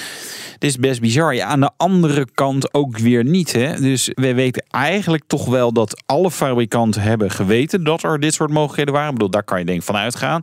[0.57, 1.35] dit is best bizar.
[1.35, 3.51] Ja, aan de andere kant ook weer niet.
[3.51, 3.79] Hè?
[3.79, 8.51] Dus we weten eigenlijk toch wel dat alle fabrikanten hebben geweten dat er dit soort
[8.51, 9.07] mogelijkheden waren.
[9.07, 10.41] Ik bedoel, daar kan je denk ik van uitgaan.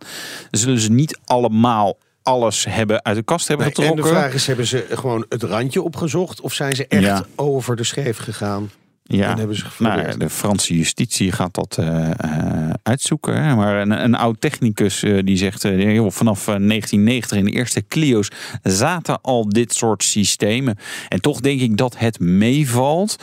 [0.50, 4.12] Dan zullen ze niet allemaal alles hebben uit de kast hebben Nee, en getrokken.
[4.12, 6.40] de vraag is, hebben ze gewoon het randje opgezocht?
[6.40, 7.24] Of zijn ze echt Ja.
[7.36, 8.70] over de scheef gegaan?
[9.06, 13.42] Ja, En hebben ze nou, de Franse justitie gaat dat eh, eh, uitzoeken.
[13.42, 13.54] Hè.
[13.54, 17.86] Maar een, een oud technicus eh, die zegt, joh, vanaf eh, 1990 in de eerste
[17.88, 18.28] Clio's
[18.62, 20.78] zaten al dit soort systemen.
[21.08, 23.16] En toch denk ik dat het meevalt.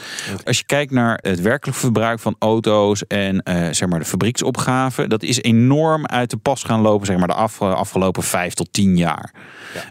[0.44, 5.24] Als je kijkt naar het werkelijk verbruik van auto's en zeg maar de fabrieksopgave, dat
[5.24, 8.98] is enorm uit de pas gaan lopen, zeg maar de af, afgelopen vijf tot tien
[8.98, 9.34] jaar.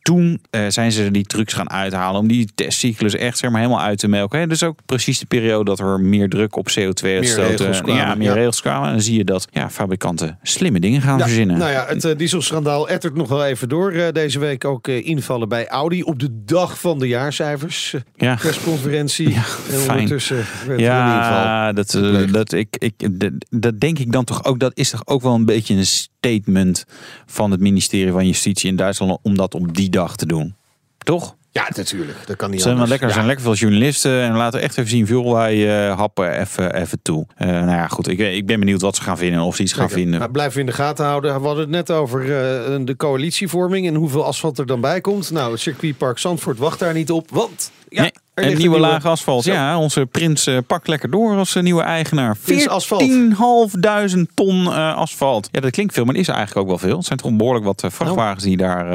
[0.02, 3.98] Toen zijn ze die trucs gaan uithalen om die testcyclus echt zeg maar helemaal uit
[3.98, 4.38] te melken.
[4.38, 4.46] Hè.
[4.46, 7.82] Dus ook precies de periode dat er meer druk op CO2 regels uitstoten.
[7.82, 8.34] kwamen, Ja, meer ja.
[8.34, 8.86] regels kwamen.
[8.86, 11.58] En dan zie je dat ja, fabrikanten slimme dingen gaan Ja, verzinnen.
[11.58, 13.92] Nou ja, het eh, dieselschandaal ettert nog wel even door.
[13.92, 17.94] eh, deze week ook eh, invallen bij Audi op de dag van de jaarcijfers.
[18.16, 18.34] ja.
[18.42, 19.34] persconferentie.
[19.34, 19.90] en fijn.
[19.90, 20.84] ondertussen werd er.
[20.86, 21.98] Ja, dat,
[22.32, 24.58] dat, ik, ik, dat, dat denk ik dan toch ook.
[24.60, 26.84] Dat is toch ook wel een beetje een statement
[27.26, 30.54] van het ministerie van Justitie in Duitsland om dat op die dag te doen.
[30.98, 31.36] Toch?
[31.52, 32.18] Ja, natuurlijk.
[32.26, 34.90] Dat kan niet zijn, wel lekker, er zijn lekker veel journalisten en laten echt even
[34.90, 37.26] zien veel wij eh, happen even, even toe.
[37.36, 38.08] Eh, nou ja, goed.
[38.08, 40.18] Ik, ik ben benieuwd wat ze gaan vinden en of ze iets gaan vinden.
[40.18, 41.40] Nou, blijven we in de gaten houden.
[41.40, 45.30] We hadden het net over eh, de coalitievorming en hoeveel asfalt er dan bij komt.
[45.30, 48.76] Nou, het circuitpark Zandvoort wacht daar niet op, want ja, Nee, er en ligt nieuwe
[48.76, 49.44] een lage asfalt.
[49.44, 49.52] Zo.
[49.52, 52.36] Ja, onze prins eh, pakt lekker door als eh, nieuwe eigenaar.
[52.44, 53.02] Prins asfalt.
[53.02, 55.48] 14.500 ton eh, asfalt.
[55.52, 56.96] Ja, dat klinkt veel, maar is eigenlijk ook wel veel.
[56.96, 58.92] Het zijn toch behoorlijk wat vrachtwagens die daar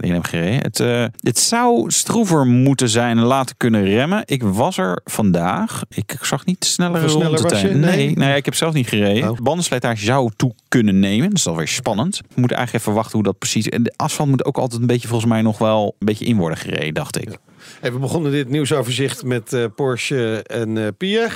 [0.00, 0.60] in hebben gereden.
[0.62, 0.78] Het,
[1.20, 4.22] het zou stroever moeten zijn en laten kunnen remmen.
[4.24, 5.82] Ik was er vandaag.
[5.88, 7.68] Ik zag niet sneller Hoeveel rond sneller de was je?
[7.68, 7.80] tijd.
[7.80, 8.06] Nee.
[8.06, 9.30] Nee, nee, ik heb zelf niet gereden.
[9.30, 9.38] Oh.
[9.38, 11.28] Bandenslijtage zou toe kunnen nemen.
[11.28, 12.16] Dat is alweer spannend.
[12.16, 13.68] We moeten eigenlijk even wachten hoe dat precies...
[13.68, 16.36] En de asfalt moet ook altijd een beetje volgens mij nog wel een beetje in
[16.36, 17.38] worden gereden, dacht ik.
[17.80, 21.34] Hey, we begonnen dit nieuwsoverzicht met eh, Porsche en eh Pierre.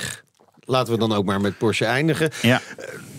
[0.59, 2.29] Laten we dan ook maar met Porsche eindigen.
[2.41, 2.61] Ja.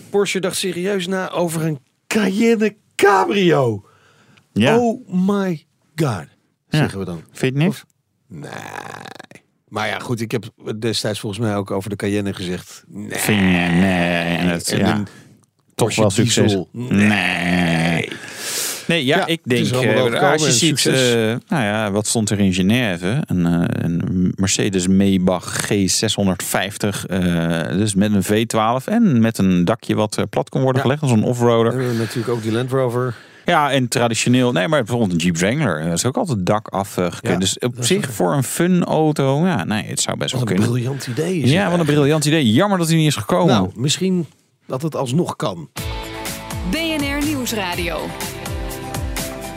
[0.09, 3.85] Porsche dacht serieus na over een Cayenne Cabrio.
[4.53, 4.77] ja.
[4.77, 6.25] Oh my god,
[6.69, 7.23] zeggen we dan.
[7.31, 7.83] Vind je niks?
[8.27, 8.49] Nee.
[9.67, 10.49] Maar ja, goed, ik heb
[10.79, 12.83] destijds volgens mij ook over de Cayenne gezegd.
[12.87, 13.09] Nee.
[13.19, 13.45] Vind je?
[13.45, 14.37] Nee.
[14.37, 15.03] En het, En ja,
[15.75, 16.43] toch wel succes.
[16.45, 16.69] diesel.
[16.71, 17.07] Nee.
[17.07, 17.07] Nee,
[18.95, 20.93] ja, Ja, ik het is denk, overkomen als je en ziet, eh,
[21.47, 23.23] nou ja, wat stond er in Genève?
[23.25, 29.95] Een, eh, een Mercedes Maybach G650, eh, dus met een V12 en met een dakje
[29.95, 30.87] wat plat kon worden Ja.
[30.87, 31.71] gelegd, als een offroader.
[31.75, 33.15] We hebben natuurlijk ook die Land Rover.
[33.45, 36.69] Ja, en traditioneel, nee, maar bijvoorbeeld een Jeep Wrangler, dat is ook altijd dak.
[37.21, 40.49] Ja, dus op zich voor een fun auto, ja, nee, het zou best wel Wat
[40.49, 40.73] een kunnen.
[40.73, 42.51] briljant idee is Ja, wat een briljant idee.
[42.51, 43.53] Jammer dat hij niet is gekomen.
[43.53, 44.25] Nou, misschien
[44.65, 45.69] dat het alsnog kan.
[46.71, 47.99] BNR Nieuwsradio.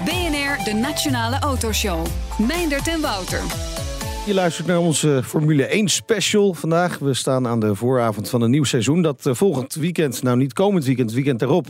[0.04, 2.04] BNR, de Nationale Autoshow.
[2.38, 3.81] Meindert en Wouter.
[4.26, 6.98] Je luistert naar onze Formule 1 special vandaag.
[6.98, 9.02] We staan aan de vooravond van een nieuw seizoen.
[9.02, 11.66] Dat eh, volgend weekend, nou niet komend weekend, het weekend daarop,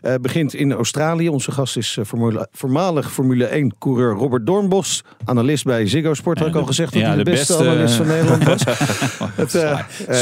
[0.00, 1.28] eh, begint in Australië.
[1.28, 5.02] Onze gast is eh, formule, voormalig Formule 1 coureur Robert Doornbos.
[5.24, 6.38] Analist bij Ziggo Sport.
[6.38, 8.44] Had ik Ja, al gezegd dat ja, hij de, de beste, beste, analist van Nederland
[8.44, 8.62] was.
[9.34, 9.70] Het eh,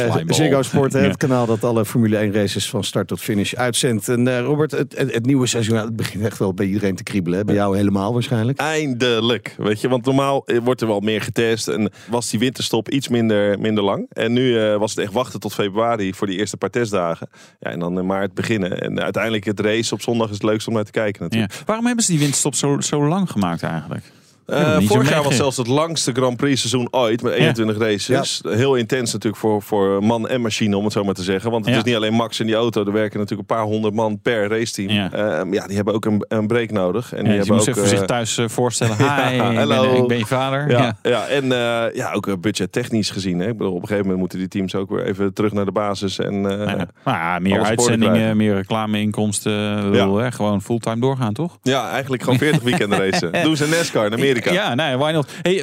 [0.06, 0.22] eh.
[0.26, 0.98] Ziggo Sport, Ja.
[0.98, 4.08] het kanaal dat alle Formule 1 races van start tot finish uitzendt.
[4.08, 6.96] En eh, Robert, het, het, het nieuwe seizoen, ja, het begint echt wel bij iedereen
[6.96, 7.38] te kriebelen.
[7.38, 7.44] Hè?
[7.44, 8.58] Bij jou helemaal waarschijnlijk.
[8.58, 9.54] Eindelijk.
[9.58, 11.68] Weet je, want normaal eh, wordt er wel meer getest.
[11.72, 14.06] En was die winterstop iets minder, minder lang.
[14.12, 17.28] En nu eh, was het echt wachten tot februari voor die eerste paar testdagen.
[17.60, 18.80] Ja, en dan in maart beginnen.
[18.80, 21.62] En uiteindelijk het race op zondag is het leukste om naar te kijken natuurlijk.
[21.66, 24.04] Waarom hebben ze die winterstop zo, zo lang gemaakt eigenlijk?
[24.46, 27.22] Eh, vorig jaar was zelfs het langste Grand Prix seizoen ooit.
[27.22, 28.40] Met 21 races.
[28.48, 31.50] Heel intens natuurlijk voor, voor man en machine, om het zo maar te zeggen.
[31.50, 31.80] Want het Ja.
[31.80, 32.84] is niet alleen Max en die auto.
[32.84, 34.88] Er werken natuurlijk een paar honderd man per raceteam.
[34.90, 35.10] Ja.
[35.12, 37.12] Ja, ja die hebben ook een, een break nodig.
[37.12, 38.96] En Ja, die dus je hebben moest ook, even eh, zich thuis eh, voorstellen.
[39.02, 40.02] Hi, Ja, ik, ben, hallo.
[40.02, 40.70] ik ben je vader.
[40.70, 40.96] Ja, Ja.
[41.02, 41.26] ja.
[41.26, 43.38] en eh, ja, ook budgettechnisch gezien.
[43.38, 43.48] Hè.
[43.48, 45.72] Ik bedoel, op een gegeven moment moeten die teams ook weer even terug naar de
[45.72, 46.18] basis.
[46.18, 46.86] En, eh, ja.
[47.04, 48.36] Maar ja, meer uitzendingen, krijgen.
[48.36, 49.84] meer reclameinkomsten.
[49.84, 51.58] Ik bedoel, hè, gewoon fulltime doorgaan, toch?
[51.62, 53.32] ja, eigenlijk gewoon 40 weekenden racen.
[53.42, 54.31] Doen ze NASCAR in Amerika.
[54.40, 55.30] Ja, nee, why not?
[55.42, 55.54] Hey,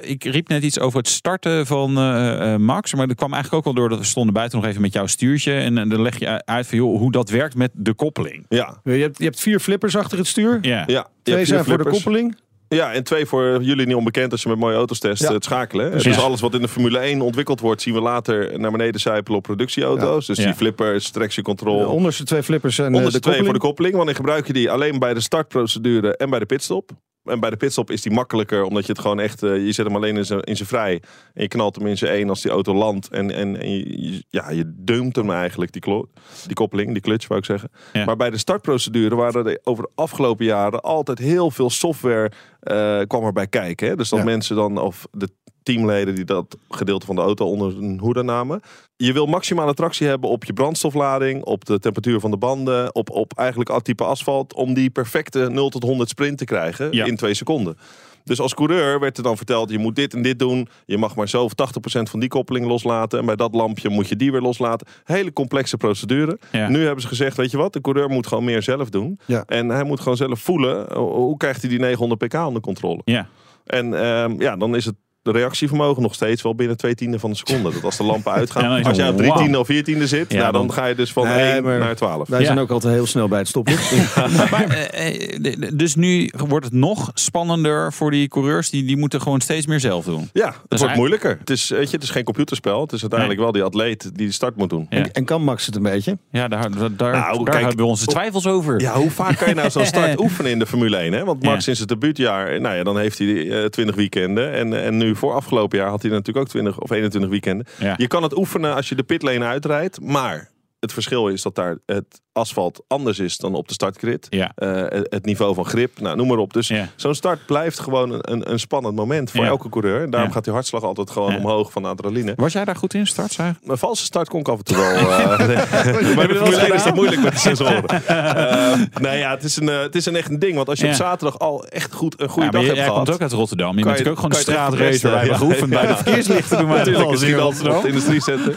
[0.00, 2.94] ik riep net iets over het starten van eh, eh, Max.
[2.94, 5.06] Maar dat kwam eigenlijk ook wel door dat we stonden buiten nog even met jouw
[5.06, 5.52] stuurtje.
[5.52, 8.44] En eh, dan leg je uit van, joh, hoe dat werkt met de koppeling.
[8.48, 10.58] Ja, Je hebt, je hebt vier flippers achter het stuur.
[10.62, 11.08] Ja.
[11.22, 12.36] Twee zijn voor de koppeling.
[12.68, 15.32] Ja, en twee voor jullie niet onbekend als je met mooie auto's test, Ja.
[15.32, 15.90] het schakelen.
[15.90, 16.16] Dus Ja.
[16.16, 19.42] alles wat in de Formule 1 ontwikkeld wordt, zien we later naar beneden zijpelen op
[19.44, 20.26] productieauto's.
[20.26, 20.44] Dus Ja.
[20.44, 21.78] die flippers, traction control.
[21.78, 23.62] De onderste twee flippers eh, Onderste de twee voor de koppeling.
[23.68, 23.96] koppeling.
[23.96, 26.90] Wanneer gebruik je die alleen bij de startprocedure en bij de pitstop.
[27.30, 29.42] En bij de pitstop is die makkelijker, omdat je het gewoon echt...
[29.42, 31.02] eh, je zet hem alleen in zijn, in zijn vrij.
[31.34, 33.08] En je knalt hem in zijn één als die auto landt.
[33.08, 36.08] En, en, en je, je- ja, je deumt hem eigenlijk, die, klo-
[36.46, 37.70] die koppeling, die clutch wou ik zeggen.
[37.92, 38.04] Ja.
[38.04, 40.80] Maar bij de startprocedure waren er over de afgelopen jaren...
[40.80, 43.88] altijd heel veel software eh, kwam erbij kijken.
[43.88, 43.96] Hè?
[43.96, 44.24] Dus dat Ja.
[44.24, 45.28] mensen dan, of de
[45.62, 48.60] teamleden die dat gedeelte van de auto onder een hoede namen.
[49.02, 53.10] Je wil maximale tractie hebben op je brandstoflading, op de temperatuur van de banden, op,
[53.10, 57.04] op eigenlijk al type asfalt, om die perfecte 0 tot 100 sprint te krijgen Ja.
[57.04, 57.76] in twee seconden.
[58.24, 60.68] Dus als coureur werd er dan verteld, je moet dit en dit doen.
[60.86, 63.18] Je mag maar zo of 80% van die koppeling loslaten.
[63.18, 64.86] En bij dat lampje moet je die weer loslaten.
[65.04, 66.38] Hele complexe procedure.
[66.52, 66.68] Ja.
[66.68, 69.18] Nu hebben ze gezegd, weet je wat, de coureur moet gewoon meer zelf doen.
[69.26, 69.44] Ja.
[69.46, 73.00] En hij moet gewoon zelf voelen, hoe krijgt hij die 900 pk onder controle.
[73.04, 73.28] Ja.
[73.66, 77.30] En ehm, ja, dan is het de reactievermogen nog steeds wel binnen twee tienden van
[77.30, 77.72] de seconde.
[77.72, 78.62] Dat als de lampen uitgaan.
[78.80, 80.86] Ja, als jij op drie tiende of vier tiende zit, Ja, nou, dan dan- ga
[80.86, 82.28] je dus van Nee, 1 maar- naar 12.
[82.28, 82.46] Wij Ja.
[82.46, 83.92] zijn ook altijd heel snel bij het stoplicht.
[84.50, 88.70] Maar, eh, eh, dus nu wordt het nog spannender voor die coureurs.
[88.70, 90.28] Die, die moeten gewoon steeds meer zelf doen.
[90.32, 91.36] Ja, het is wordt eigenlijk- moeilijker.
[91.38, 92.80] Het is, weet je, het is geen computerspel.
[92.80, 94.86] Het is uiteindelijk wel die atleet die de start moet doen.
[94.90, 94.96] Ja.
[94.98, 96.18] En, en kan Max het een beetje?
[96.30, 98.80] Ja, daar, daar, daar, Nou, daar kijk, hebben we onze twijfels over.
[98.80, 101.12] Ja, hoe vaak kan je nou zo'n start oefenen in de Formule 1?
[101.12, 101.24] Hè?
[101.24, 101.60] Want Max Ja.
[101.60, 104.52] sinds het debuutjaar, nou ja, dan heeft hij eh 20 weekenden.
[104.52, 107.66] En, en nu voor afgelopen jaar had hij natuurlijk ook 20 of 21 weekenden.
[107.78, 107.94] Ja.
[107.96, 110.00] Je kan het oefenen als je de pitlane uitrijdt.
[110.00, 114.26] Maar het verschil is dat daar het asfalt anders is dan op de startgrid.
[114.30, 114.52] Ja.
[114.54, 116.52] Eh, het niveau van grip, nou, noem maar op.
[116.52, 116.88] Dus Ja.
[116.96, 119.48] zo'n start blijft gewoon een, een, een spannend moment voor Ja.
[119.50, 120.10] elke coureur.
[120.10, 122.32] Daarom gaat die hartslag altijd gewoon omhoog van adrenaline.
[122.36, 123.32] Was jij daar goed in, start?
[123.32, 123.52] Zeg?
[123.62, 124.86] Mijn valse start kon ik af en toe wel.
[124.98, 125.06] eh,
[126.16, 126.38] maar de
[126.68, 127.84] 1 is dat moeilijk met de sensoren.
[128.10, 130.54] Eh, nee, ja, het is, een, het is een echt een ding.
[130.56, 132.96] Want als je op zaterdag al echt goed een goede dag hebt jij gehad.
[133.04, 133.78] komt ook uit Rotterdam.
[133.78, 135.18] Je bent je- natuurlijk ook gewoon het straatracer.
[135.18, 136.58] Hebben geoefend bij de verkeerslichten.
[136.58, 138.56] Doen dat Natuurlijk in het industriecentrum.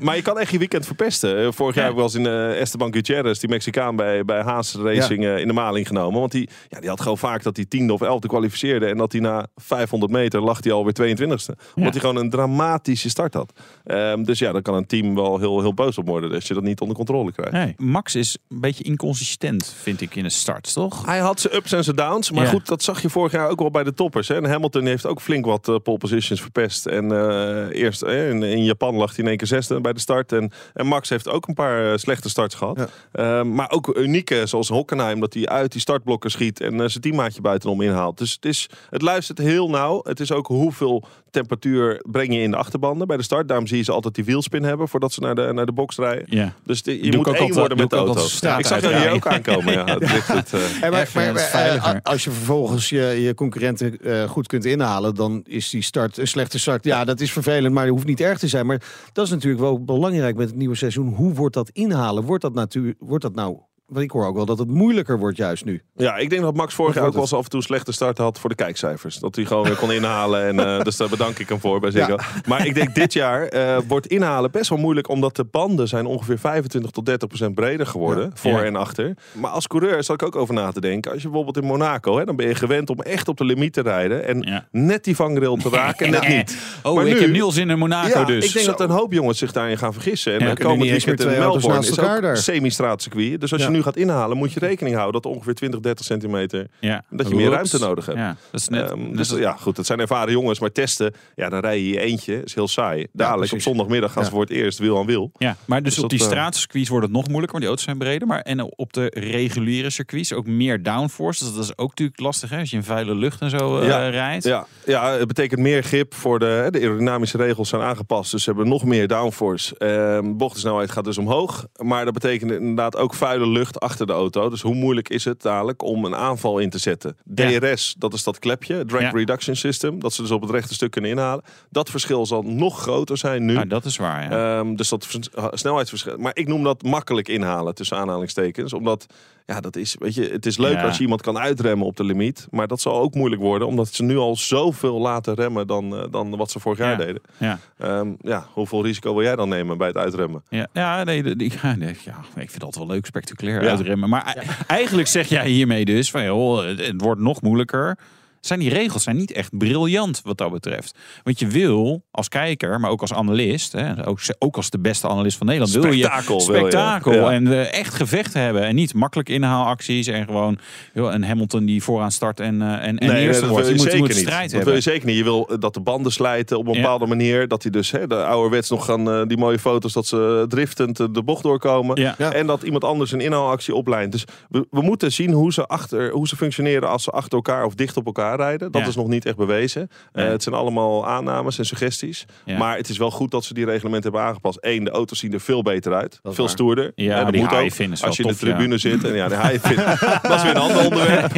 [0.00, 1.54] Maar je kan echt je weekend verpesten.
[1.54, 2.26] Vorig jaar eens in
[2.60, 6.20] Esteban Gutierrez, die Mexicaan bij, bij Haas Racing, eh, in de maling genomen.
[6.20, 8.86] Want die, ja, die had gewoon vaak dat hij tiende of elfde kwalificeerde.
[8.86, 11.56] En dat hij na 500 meter lag hij alweer 22e.
[11.74, 13.52] Omdat hij gewoon een dramatische start had.
[13.84, 16.54] Ehm, dus ja, dan kan een team wel heel, heel boos op worden als je
[16.54, 17.52] dat niet onder controle krijgt.
[17.52, 21.06] Nee, Max is een beetje inconsistent, vind ik, in de start, toch?
[21.06, 22.30] Hij had zijn ups en zijn downs.
[22.30, 22.50] Maar Ja.
[22.50, 24.28] goed, dat zag je vorig jaar ook wel bij de toppers.
[24.28, 24.34] Hè.
[24.36, 26.86] En Hamilton heeft ook flink wat eh, pole positions verpest.
[26.86, 30.32] En eh, eerst in, in Japan lag hij in één keer zesde bij de start.
[30.32, 32.78] En, en Max heeft ook een paar slechte starts gehad.
[32.78, 32.88] Ja.
[33.12, 37.02] Eh, maar ook unieke, zoals Hockenheim, dat hij uit die startblokken schiet en eh, zijn
[37.02, 38.18] teammaatje buitenom inhaalt.
[38.18, 40.00] Dus het, is, het luistert heel nauw.
[40.02, 43.48] Het is ook hoeveel temperatuur breng je in de achterbanden bij de start.
[43.48, 45.96] Daarom zie je ze altijd die wielspin hebben voordat ze naar de, naar de box
[45.96, 46.24] rijden.
[46.28, 46.52] Ja.
[46.64, 48.24] Dus de- je Doe moet ook één altijd- worden met de auto.
[48.58, 49.72] ik zag jou hier ook aankomen.
[49.72, 49.84] Ja.
[49.94, 53.98] Het ligt het, eh, maar, maar- dat maar, eh, als je vervolgens je, je concurrenten
[54.00, 56.84] eh, goed kunt inhalen, dan is die start een slechte start.
[56.84, 58.66] Ja, dat is vervelend, maar dat hoeft niet erg te zijn.
[58.66, 61.14] Maar dat is natuurlijk wel belangrijk met het nieuwe seizoen.
[61.14, 62.24] Hoe wordt dat inhalen?
[62.24, 63.58] Wordt dat, natuur, wordt dat nou...
[63.90, 65.82] Want ik hoor ook wel dat het moeilijker wordt juist nu.
[65.96, 68.18] Ja, ik denk dat Max vorig jaar ook wel eens af en toe slechte start
[68.18, 69.16] had voor de kijkcijfers.
[69.18, 70.46] Dat hij gewoon weer kon inhalen.
[70.46, 72.16] En, eh, dus daar bedank ik hem voor bij Ziggo.
[72.46, 75.08] Maar ik denk dit jaar eh, wordt inhalen best wel moeilijk.
[75.08, 78.30] Omdat de banden zijn ongeveer 25 tot 30 procent breder geworden.
[78.34, 78.62] Voor Ja.
[78.64, 79.14] en achter.
[79.32, 81.10] Maar als coureur zat ik ook over na te denken.
[81.12, 83.72] Als je bijvoorbeeld in Monaco, hè, dan ben je gewend om echt op de limiet
[83.72, 84.26] te rijden.
[84.26, 84.68] En Ja.
[84.70, 86.56] net die vangrail te raken en net niet.
[86.82, 88.44] Oh, Maar ik nu- heb Niels in Monaco Ja, dus.
[88.46, 88.70] ik denk Zo.
[88.70, 90.32] dat een hoop jongens zich daarin gaan vergissen.
[90.32, 92.36] En kunnen komend niet eens twee auto's Melbourne naast is ook elkaar daar.
[92.36, 93.40] semi-straatcircuit.
[93.40, 93.66] Dus als Ja.
[93.66, 97.04] je nu gaat inhalen, moet je rekening houden dat ongeveer 20, 30 centimeter ja.
[97.10, 98.18] dat je meer ruimte nodig hebt.
[98.18, 100.60] Ja, dat is net, Ehm, dus ja, goed, dat zijn ervaren jongens.
[100.60, 102.42] Maar testen, ja, dan rij je je eentje.
[102.44, 103.06] is heel saai.
[103.12, 105.30] Dadelijk op zondagmiddag gaan ze voor het eerst wiel aan wiel.
[105.38, 107.98] Ja, maar dus Dus op die straatcircuits wordt het nog moeilijker, want die auto's zijn
[107.98, 108.28] breder.
[108.28, 111.44] Maar en op de reguliere circuits ook meer downforce.
[111.44, 114.08] Dus dat is ook natuurlijk lastig hè, als je in vuile lucht en zo eh,
[114.10, 114.44] rijdt.
[114.44, 118.30] Ja, ja, het betekent meer grip voor de, de aerodynamische regels zijn aangepast.
[118.30, 119.78] Dus ze hebben nog meer downforce.
[119.78, 121.66] Ehm bochtensnelheid gaat dus omhoog.
[121.82, 124.48] Maar dat betekent inderdaad ook vuile lucht achter de auto.
[124.50, 127.16] Dus hoe moeilijk is het dadelijk om een aanval in te zetten?
[127.34, 127.58] Ja.
[127.58, 129.10] DRS, dat is dat klepje, Drag Ja.
[129.10, 129.98] Reduction System.
[130.00, 131.44] Dat ze dus op het rechte stuk kunnen inhalen.
[131.70, 133.56] Dat verschil zal nog groter zijn nu.
[133.56, 134.58] Ah, dat is waar, ja.
[134.58, 136.16] Ehm, dus dat vers- snelheidsverschil.
[136.18, 138.72] Maar ik noem dat makkelijk inhalen tussen aanhalingstekens.
[138.72, 139.06] Omdat,
[139.50, 140.82] ja, dat is, weet je, het is leuk Ja.
[140.86, 142.46] als je iemand kan uitremmen op de limiet.
[142.50, 146.04] Maar dat zal ook moeilijk worden, omdat ze nu al zoveel laten remmen dan, eh,
[146.10, 146.96] dan wat ze vorig jaar Ja.
[147.06, 147.22] deden.
[147.36, 147.58] ja.
[147.78, 150.42] Ehm, ja, hoeveel risico wil jij dan nemen bij het uitremmen?
[150.48, 154.08] Ja, ja, nee, die, ja, nee, ja, ik vind dat wel leuk, spectaculair uitremmen.
[154.08, 154.36] Maar
[154.66, 157.98] eigenlijk zeg jij hiermee dus van, joh, het wordt nog moeilijker.
[158.40, 160.98] Zijn die regels zijn niet echt briljant wat dat betreft.
[161.22, 165.08] Want je wil als kijker, maar ook als analist, hè, ook, ook als de beste
[165.08, 166.60] analist van Nederland, wil je Spektakel wil je.
[166.60, 167.30] spektakel Ja.
[167.32, 168.62] en eh, echt gevechten hebben.
[168.62, 170.58] En niet makkelijk inhaalacties en gewoon
[170.94, 173.66] joh, een Hamilton die vooraan start en, eh, en, en eerste wordt.
[173.66, 174.16] wil Je je moet, je moet niet.
[174.16, 174.64] strijd Dat hebben.
[174.68, 175.16] wil je zeker niet.
[175.16, 176.80] Je wil eh, dat de banden slijten op een Ja.
[176.80, 177.48] bepaalde manier.
[177.48, 181.22] Dat hij dus, hè, de ouderwets nog gaan, die mooie foto's, dat ze driftend de
[181.22, 182.00] bocht doorkomen.
[182.00, 182.14] Ja.
[182.18, 182.32] Ja.
[182.32, 184.12] En dat iemand anders een inhaalactie oplijnt.
[184.12, 187.64] Dus we, we moeten zien hoe ze, achter, hoe ze functioneren als ze achter elkaar
[187.64, 188.72] of dicht op elkaar rijden.
[188.72, 188.88] Dat Ja.
[188.88, 189.90] is nog niet echt bewezen.
[190.12, 192.24] Eh, het zijn allemaal aannames en suggesties.
[192.44, 192.58] Ja.
[192.58, 194.58] Maar het is wel goed dat ze die reglementen hebben aangepast.
[194.60, 196.18] Eén, de auto's zien er veel beter uit.
[196.22, 196.48] Veel waar.
[196.48, 196.92] stoerder.
[196.94, 197.58] Ja, maar dat die moet ook.
[198.06, 199.04] Als je in de tribune zit.
[199.04, 199.76] En ja, de high-fin,
[200.28, 201.34] dat is weer een ander onderwerp.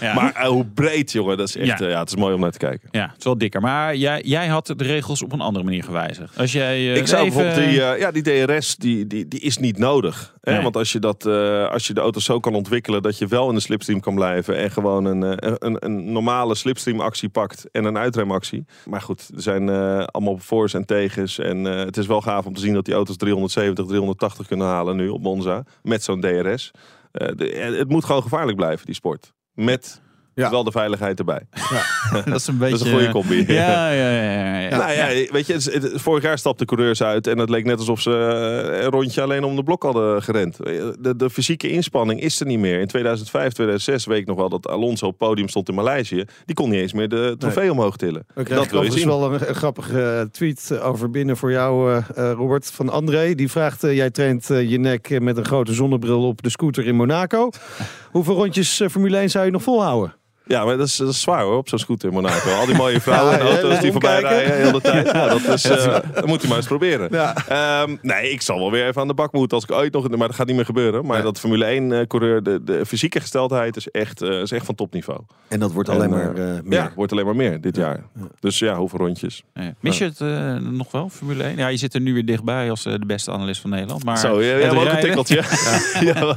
[0.00, 0.14] Ja.
[0.14, 1.36] Maar eh, hoe breed, jongen.
[1.36, 1.84] Dat is echt, Ja.
[1.86, 2.88] eh, ja, het is mooi om naar te kijken.
[2.92, 3.60] Ja, het is wel dikker.
[3.60, 6.38] Maar jij, jij had de regels op een andere manier gewijzigd.
[6.38, 9.58] Als jij, eh, Ik zou even- bijvoorbeeld die, ja, die DRS, die, die, die is
[9.58, 10.34] niet nodig.
[10.54, 10.62] Nee.
[10.62, 13.48] Want als je, dat, eh, als je de auto zo kan ontwikkelen dat je wel
[13.48, 14.56] in de slipstream kan blijven.
[14.56, 18.64] En gewoon een, eh, een, een normale slipstream actie pakt en een uitremactie.
[18.84, 21.38] Maar goed, er zijn eh, allemaal voor's en tegens.
[21.38, 24.96] En het is wel gaaf om te zien dat die auto's 370, 380 kunnen halen
[24.96, 25.64] nu op Monza.
[25.82, 26.70] Met zo'n DRS.
[27.12, 29.32] De- het moet gewoon gevaarlijk blijven, die sport.
[29.52, 30.02] Met
[30.42, 30.50] Ja.
[30.50, 31.40] wel de veiligheid erbij.
[32.24, 32.76] dat is een beetje...
[32.78, 33.44] Dat is een goede combi.
[33.52, 34.32] Ja, ja, ja.
[34.32, 34.76] ja, ja.
[34.76, 37.64] Nou ja, weet je, het is- het- vorig jaar stapten coureurs uit en het leek
[37.64, 40.56] net alsof ze eh, een rondje alleen om de blok hadden gerend.
[40.56, 42.80] De, de fysieke inspanning is er niet meer.
[42.80, 46.24] In 2005, 2006 weet ik nog wel dat Alonso op het podium stond in Maleisië.
[46.44, 48.26] Die kon niet eens meer de trofee omhoog tillen.
[48.34, 49.08] Dat krijgen wil je overigens zien.
[49.08, 51.96] wel een, een grappige eh, tweet over binnen voor jou, eh,
[52.30, 52.70] eh, Robert.
[52.70, 53.34] Van André.
[53.34, 56.50] Die vraagt, eh, jij traint eh, je nek eh, met een grote zonnebril op de
[56.50, 57.50] scooter in Monaco.
[58.12, 60.14] Hoeveel rondjes eh, Formule 1 zou je nog volhouden?
[60.46, 62.50] Ja, maar dat is, dat is zwaar hoor, op zo'n scooter in Monaco.
[62.50, 65.06] Al die mooie vrouwen Ja, en auto's die voorbij rijden de hele tijd.
[65.06, 67.08] Ja, dat, is, eh, dat moet je maar eens proberen.
[67.10, 67.34] Ja.
[67.48, 70.08] Ehm, nee, ik zal wel weer even aan de bak moeten als ik ooit nog...
[70.08, 71.06] Maar dat gaat niet meer gebeuren.
[71.06, 75.20] Maar dat Formule 1-coureur, de, de fysieke gesteldheid is echt, eh, is echt van topniveau.
[75.48, 76.78] En dat wordt En, alleen eh, maar eh, meer.
[76.78, 78.02] Ja, wordt alleen maar meer dit jaar.
[78.40, 79.42] Dus ja, hoeveel rondjes?
[79.54, 79.74] Ja.
[79.80, 81.56] Mis je het eh, nog wel, Formule 1?
[81.56, 84.04] Ja, je zit er nu weer dichtbij als eh, de beste analist van Nederland.
[84.04, 85.42] Maar Zo, het hebt ook een tikkeltje.
[86.00, 86.36] Ja.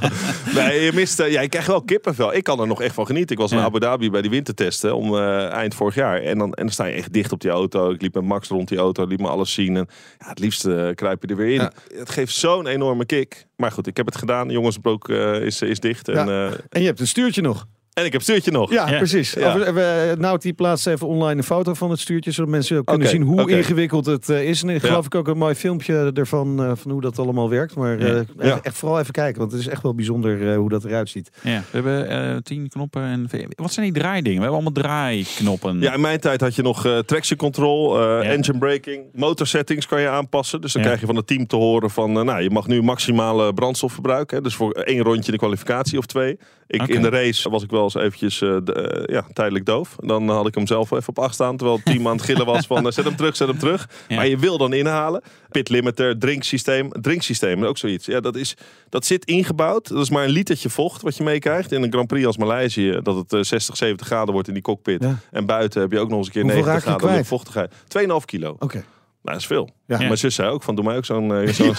[0.55, 2.33] Nee, je mist, eh, ja, je krijgt wel kippenvel.
[2.33, 3.35] Ik kan er nog echt van genieten.
[3.35, 3.63] Ik was in Ja.
[3.63, 6.21] Abu Dhabi bij die wintertesten om eh, eind vorig jaar.
[6.21, 7.91] En dan, en dan sta je echt dicht op die auto.
[7.91, 9.77] Ik liep met Max rond die auto, liet me alles zien.
[9.77, 9.87] En
[10.19, 11.61] ja, het liefst eh, kruip je er weer in.
[11.61, 11.71] Ja.
[11.93, 13.45] Het geeft zo'n enorme kick.
[13.55, 14.47] Maar goed, ik heb het gedaan.
[14.47, 16.07] De jongensbroek eh, is, is dicht.
[16.07, 16.51] En, Ja.
[16.69, 17.65] En je hebt een stuurtje nog.
[17.99, 18.71] En ik heb stuurtje nog.
[18.71, 18.97] Ja, Ja.
[18.97, 19.33] precies.
[19.33, 19.53] Ja.
[19.53, 22.85] Over- we- Nout die plaatst even online een foto van het stuurtje, zodat mensen ook
[22.85, 24.63] kunnen zien hoe ingewikkeld het eh, is.
[24.63, 24.87] En ik Ja.
[24.87, 27.75] geloof ik ook een mooi filmpje ervan, eh, van hoe dat allemaal werkt.
[27.75, 28.15] Maar eh, Ja.
[28.17, 28.59] echt- Ja.
[28.61, 31.29] echt vooral even kijken, want het is echt wel bijzonder eh, hoe dat eruit ziet.
[31.41, 33.01] Ja, we hebben eh, tien knoppen.
[33.03, 34.37] En, wat zijn die draaidingen?
[34.37, 35.81] We hebben allemaal draaiknoppen.
[35.81, 38.21] Ja, in mijn tijd had je nog eh, traction control, eh, Ja.
[38.31, 40.61] engine braking, motor settings kan je aanpassen.
[40.61, 40.87] Dus dan Ja.
[40.87, 44.31] krijg je van het team te horen van, eh, nou, je mag nu maximale brandstofverbruik.
[44.31, 46.37] Hè, dus voor één rondje de kwalificatie of twee.
[46.67, 46.87] Ik.
[46.87, 49.95] In de race was ik wel eens eventjes eh, de- eh, ja, tijdelijk doof.
[49.99, 52.45] Dan had ik hem zelf even op acht staan, terwijl het team aan het gillen
[52.45, 53.89] was van, eh, zet hem terug, zet hem terug.
[54.07, 54.15] Ja.
[54.15, 55.21] Maar je wil dan inhalen.
[55.49, 56.89] Pit limiter, drinksysteem.
[56.91, 58.05] Drinksysteem, ook zoiets.
[58.05, 58.55] Ja, dat, is,
[58.89, 59.87] dat zit ingebouwd.
[59.87, 61.71] Dat is maar een litertje vocht wat je meekrijgt.
[61.71, 64.63] In een Grand Prix als Maleisië, dat het eh, 60, 70 graden wordt in die
[64.63, 65.03] cockpit.
[65.03, 65.17] Ja.
[65.31, 67.29] En buiten heb je ook nog eens een keer Hoeveel 90 raak je graden kwijt?
[67.29, 68.21] luchtvochtigheid.
[68.21, 68.55] 2,5 kilo.
[68.59, 68.83] Oké.
[69.21, 69.69] Nou, dat is veel.
[69.87, 69.97] Ja.
[69.97, 71.75] Mijn zus zei ook van, doe mij ook zo'n eh, zo'n.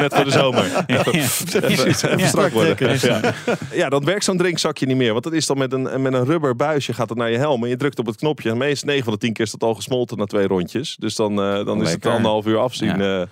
[0.00, 0.64] Net voor de zomer.
[0.86, 1.04] Ja.
[1.04, 2.98] Even, strak worden.
[3.72, 3.88] Ja.
[3.88, 5.12] dan werkt zo'n drinkzakje niet meer.
[5.12, 7.62] Want dat is dan met een, met een rubber buisje gaat het naar je helm.
[7.62, 8.50] En je drukt op het knopje.
[8.50, 10.96] En meest 9 van de 10 keer is dat al gesmolten na twee rondjes.
[10.98, 12.98] Dus dan, eh, dan is het anderhalf uur afzien.
[12.98, 13.26] Ja.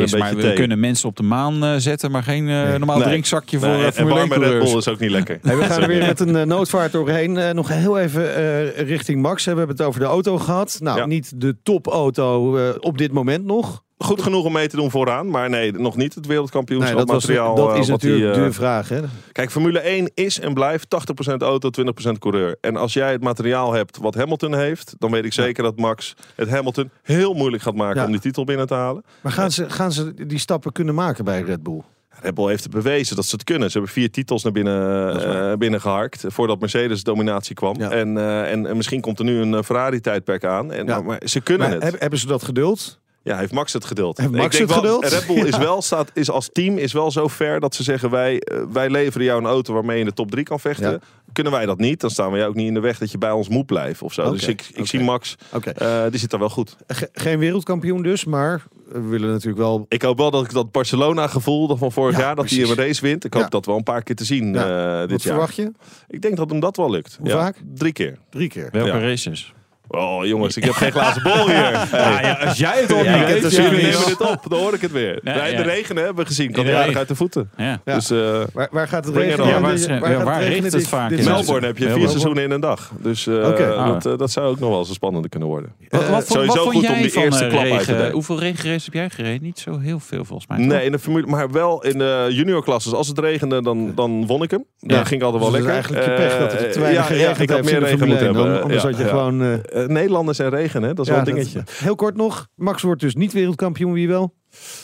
[0.00, 0.52] Met Yes, een maar we thee.
[0.52, 2.78] kunnen mensen op de maan eh, zetten, maar geen eh, Nee.
[2.78, 3.06] normaal Nee.
[3.06, 4.86] drinkzakje voor Nee, eh, en Formule 1 warme Red Bull coureurs.
[4.86, 5.38] is ook niet lekker.
[5.42, 7.36] Hey, we gaan er weer met een noodvaart doorheen.
[7.36, 9.44] Eh, nog heel even eh, richting Max.
[9.44, 10.76] We hebben het over de auto gehad.
[10.80, 11.06] Nou, Ja.
[11.06, 13.82] niet de topauto eh, op dit moment nog.
[13.98, 15.30] Goed genoeg om mee te doen vooraan.
[15.30, 17.54] Maar nee, nog niet het wereldkampioenschap Nee, dat, was, materiaal.
[17.54, 18.88] dat eh, is die, natuurlijk eh, de vraag.
[18.88, 19.00] Hè?
[19.32, 20.86] Kijk, Formule 1 is en blijft
[21.32, 21.70] 80% auto,
[22.08, 22.56] 20% coureur.
[22.60, 26.14] En als jij het materiaal hebt wat Hamilton heeft, dan weet ik zeker dat Max
[26.34, 28.04] het Hamilton heel moeilijk gaat maken Ja.
[28.06, 29.04] om die titel binnen te halen.
[29.20, 31.80] Maar gaan ze, gaan ze die stappen kunnen maken bij Red Bull?
[32.20, 33.70] Red Bull heeft het bewezen dat ze het kunnen.
[33.70, 35.50] Ze hebben vier titels naar binnen, waar.
[35.50, 37.74] eh, binnengeharkt voordat Mercedes dominatie kwam.
[37.78, 37.90] Ja.
[37.90, 40.72] En, en, en misschien komt er nu een eh, Ferrari-tijdperk aan.
[40.72, 41.00] En, Ja.
[41.00, 41.90] Maar ze kunnen Maar het.
[41.90, 43.00] heb- hebben ze dat geduld?
[43.24, 44.18] Ja, heeft Max het geduld.
[44.18, 45.12] Heeft Max Ik denk het wel, geduld?
[45.12, 48.10] Red Bull is wel staat, is als team is wel zo ver dat ze zeggen
[48.10, 50.90] wij, eh, wij leveren jou een auto waarmee je in de top 3 kan vechten.
[50.90, 50.98] Ja.
[51.32, 53.18] Kunnen wij dat niet, dan staan we jou ook niet in de weg dat je
[53.18, 54.30] bij ons moet blijven of zo.
[54.30, 55.36] Dus ik, ik zie Max,
[55.74, 56.76] eh, die zit daar wel goed.
[56.86, 59.86] Ge- geen wereldkampioen dus, maar we willen natuurlijk wel...
[59.88, 62.74] Ik hoop wel dat ik dat Barcelona gevoel van vorig Ja, jaar, dat hij een
[62.74, 63.24] race wint.
[63.24, 63.48] Ik hoop Ja.
[63.48, 64.92] dat wel een paar keer te zien Ja.
[64.92, 65.32] eh, dit Wat jaar.
[65.32, 65.72] verwacht je?
[66.08, 67.16] Ik denk dat hem dat wel lukt.
[67.20, 67.56] Hoe Ja, vaak?
[67.74, 68.18] Drie keer.
[68.30, 68.68] Drie keer.
[68.72, 68.98] Welke Ja.
[69.00, 69.52] races?
[69.88, 71.72] Oh jongens, ik heb geen glazen bol hier.
[71.90, 72.36] Hey.
[72.46, 75.18] als jij het Ja, ik er jullie nemen dit op, dan hoor ik het weer.
[75.22, 75.56] Ja, Nee, ja.
[75.62, 77.50] de regen hebben we gezien, kan aardig uit de voeten.
[77.56, 77.80] Ja.
[77.84, 77.94] Ja.
[77.94, 79.46] Dus eh, Waar, waar gaat het regenen?
[79.46, 81.10] Ja, Waar regent het vaak?
[81.10, 81.24] In?
[81.24, 82.90] Melbourne heb je vier seizoenen in een dag.
[83.02, 83.66] Dus eh, Oké.
[83.86, 85.72] dat, eh, dat zou ook nog wel eens een spannende kunnen worden.
[85.88, 88.08] Wat, wat, vond- Sowieso wat vond goed jij om die van eerste klap uit te.
[88.12, 89.42] Hoeveel regenraces heb jij gereden?
[89.42, 90.58] Niet zo heel veel volgens mij.
[90.58, 92.92] Nee, in de formule, maar wel in de juniorklasses.
[92.92, 94.64] Als het regende, dan, dan won ik hem.
[94.80, 95.04] Dan Ja.
[95.04, 95.72] ging ik altijd wel Dus lekker.
[95.74, 98.34] eigenlijk je pech dat het te weinig ja, ja, ik had meer regen moeten 1.
[98.36, 98.62] hebben.
[98.62, 99.08] Anders Ja, had je ja.
[99.08, 99.62] gewoon...
[99.74, 100.94] eh, Nederlanders en regen, hè?
[100.94, 101.84] dat is ja, wel een dat- dingetje.
[101.84, 102.48] heel kort nog.
[102.54, 104.34] Max wordt dus niet wereldkampioen, wie wel?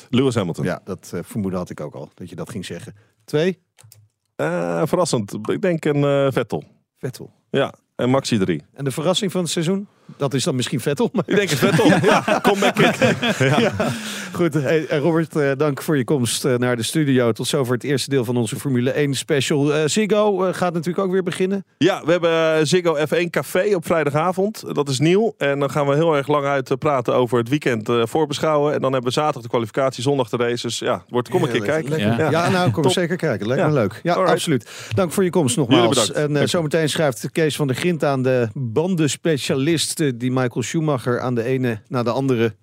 [0.09, 0.65] Lewis Hamilton.
[0.65, 2.95] Ja, dat eh, vermoeden had ik ook al, dat je dat ging zeggen.
[3.25, 3.59] Twee,
[4.37, 5.33] Eh, verrassend.
[5.43, 6.65] Ik denk een Vettel.
[6.99, 7.31] Vettel.
[7.51, 8.63] Ja, en Maxi 3.
[8.75, 9.89] En de verrassing van het seizoen?
[10.17, 11.09] Dat is dan misschien Vettel.
[11.13, 11.25] Maar...
[11.27, 11.87] Ik denk een Vettel.
[12.11, 12.97] ja, kom back kick.
[14.33, 17.33] Goed, hey, eh, Robert, uh, dank voor je komst uh, naar de studio.
[17.33, 19.77] Tot zover het eerste deel van onze Formule 1 special.
[19.77, 21.65] Uh, Ziggo gaat natuurlijk ook weer beginnen.
[21.79, 24.75] Ja, we hebben Ziggo F1 Café op vrijdagavond.
[24.75, 25.35] Dat is nieuw.
[25.39, 28.75] En dan gaan we heel erg lang uit praten over het weekend voorbeschouwen.
[28.75, 30.79] En dan hebben we zaterdag de kwalificatie, zondag de races.
[30.79, 31.99] Ja, wordt, kom een keer kijken.
[31.99, 32.31] Ja.
[32.31, 32.49] ja.
[32.49, 33.47] nou, kom zeker kijken.
[33.47, 34.01] Lijkt me leuk.
[34.03, 34.71] Ja, absoluut.
[34.95, 36.13] Dank voor je komst nogmaals.
[36.13, 40.00] En zometeen schrijft Kees van der Grint aan de bandenspecialist...
[40.17, 42.57] die Michael Schumacher aan de ene naar de andere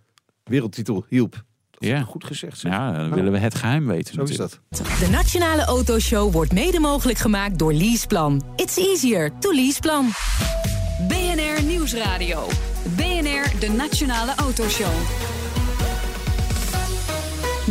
[0.43, 1.43] wereldtitel hielp.
[1.77, 2.01] ja.
[2.01, 2.61] goed gezegd.
[2.61, 4.13] Ja, dan willen we het geheim weten.
[4.13, 4.59] Zo is dat.
[4.69, 8.43] De Nationale Autoshow wordt mede mogelijk gemaakt door Leaseplan.
[8.55, 10.05] It's easier to Leaseplan.
[11.07, 12.47] BNR Nieuwsradio.
[12.95, 15.36] BNR, de Nationale Autoshow.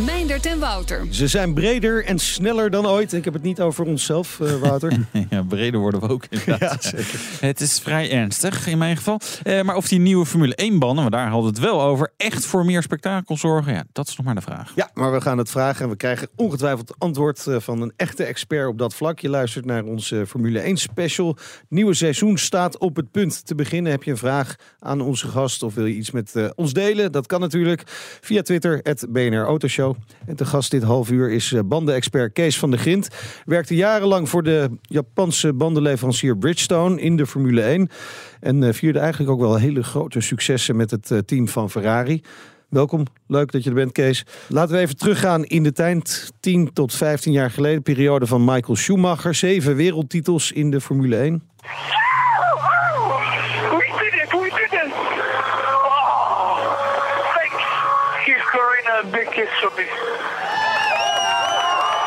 [0.05, 1.07] Meindert en Wouter.
[1.09, 3.13] Ze zijn breder en sneller dan ooit.
[3.13, 4.93] Ik heb het niet over onszelf, uh, Wouter.
[5.29, 6.83] ja, breder worden we ook inderdaad.
[6.83, 7.19] Ja, zeker.
[7.39, 9.19] Het is vrij ernstig in mijn geval.
[9.43, 12.45] Uh, maar of die nieuwe Formule 1-banden, maar daar hadden we het wel over, echt
[12.45, 14.71] voor meer spektakel zorgen, ja, dat is nog maar de vraag.
[14.75, 18.23] Ja, maar we gaan het vragen en we krijgen ongetwijfeld antwoord uh, van een echte
[18.23, 19.19] expert op dat vlak.
[19.19, 21.27] Je luistert naar onze Formule 1 special.
[21.27, 23.91] Het nieuwe seizoen staat op het punt te beginnen.
[23.91, 27.11] Heb je een vraag aan onze gast of wil je iets met ons delen?
[27.11, 27.83] Dat kan natuurlijk
[28.21, 29.86] via Twitter, het BNR Autoshow.
[30.25, 33.07] En te gast dit half uur is eh, bandenexpert Kees van der Grint.
[33.45, 37.89] Werkte jarenlang voor de Japanse bandenleverancier Bridgestone in de Formule 1.
[38.39, 42.21] En eh, vierde eigenlijk ook wel hele grote successen met het eh, team van Ferrari.
[42.69, 44.25] Welkom, leuk dat je er bent, Kees.
[44.47, 48.75] Laten we even teruggaan in de tijd, 10 tot 15 jaar geleden, periode van Michael
[48.75, 49.35] Schumacher.
[49.35, 51.41] Zeven wereldtitels in de Formule 1.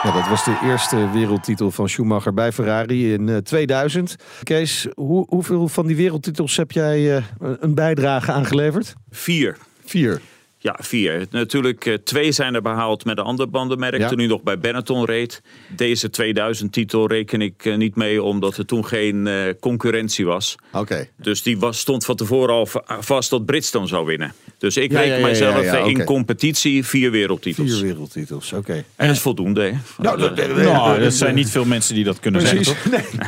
[0.03, 4.17] Ja, dat was de eerste wereldtitel van Schumacher bij Ferrari in 2000.
[4.19, 8.95] Eh, Kees, hoe, hoeveel van die wereldtitels heb jij uh, een bijdrage aangeleverd?
[9.11, 9.57] Vier.
[9.85, 10.21] Vier.
[10.63, 11.27] Ja, vier.
[11.31, 14.09] Natuurlijk, uh, twee zijn er behaald met een ander bandenmerk.
[14.09, 15.43] Toen hij nog bij Benetton reed.
[15.77, 20.57] Deze 2000-titel reken ik uh, niet mee, omdat er toen geen uh, concurrentie was.
[20.73, 21.09] Oké.
[21.17, 22.69] Dus die was, stond van tevoren al
[23.01, 24.33] vast dat Bridgestone zou winnen.
[24.59, 27.71] Dus ik ja, reken ja, ja, mijzelf in competitie vier wereldtitels.
[27.71, 28.85] Vier wereldtitels, oké.
[28.97, 29.63] En dat is voldoende.
[29.63, 29.73] Hè?
[29.99, 32.67] Nou, dat, nou, er zijn niet veel mensen die dat kunnen Precies.
[32.67, 33.01] zeggen, toch?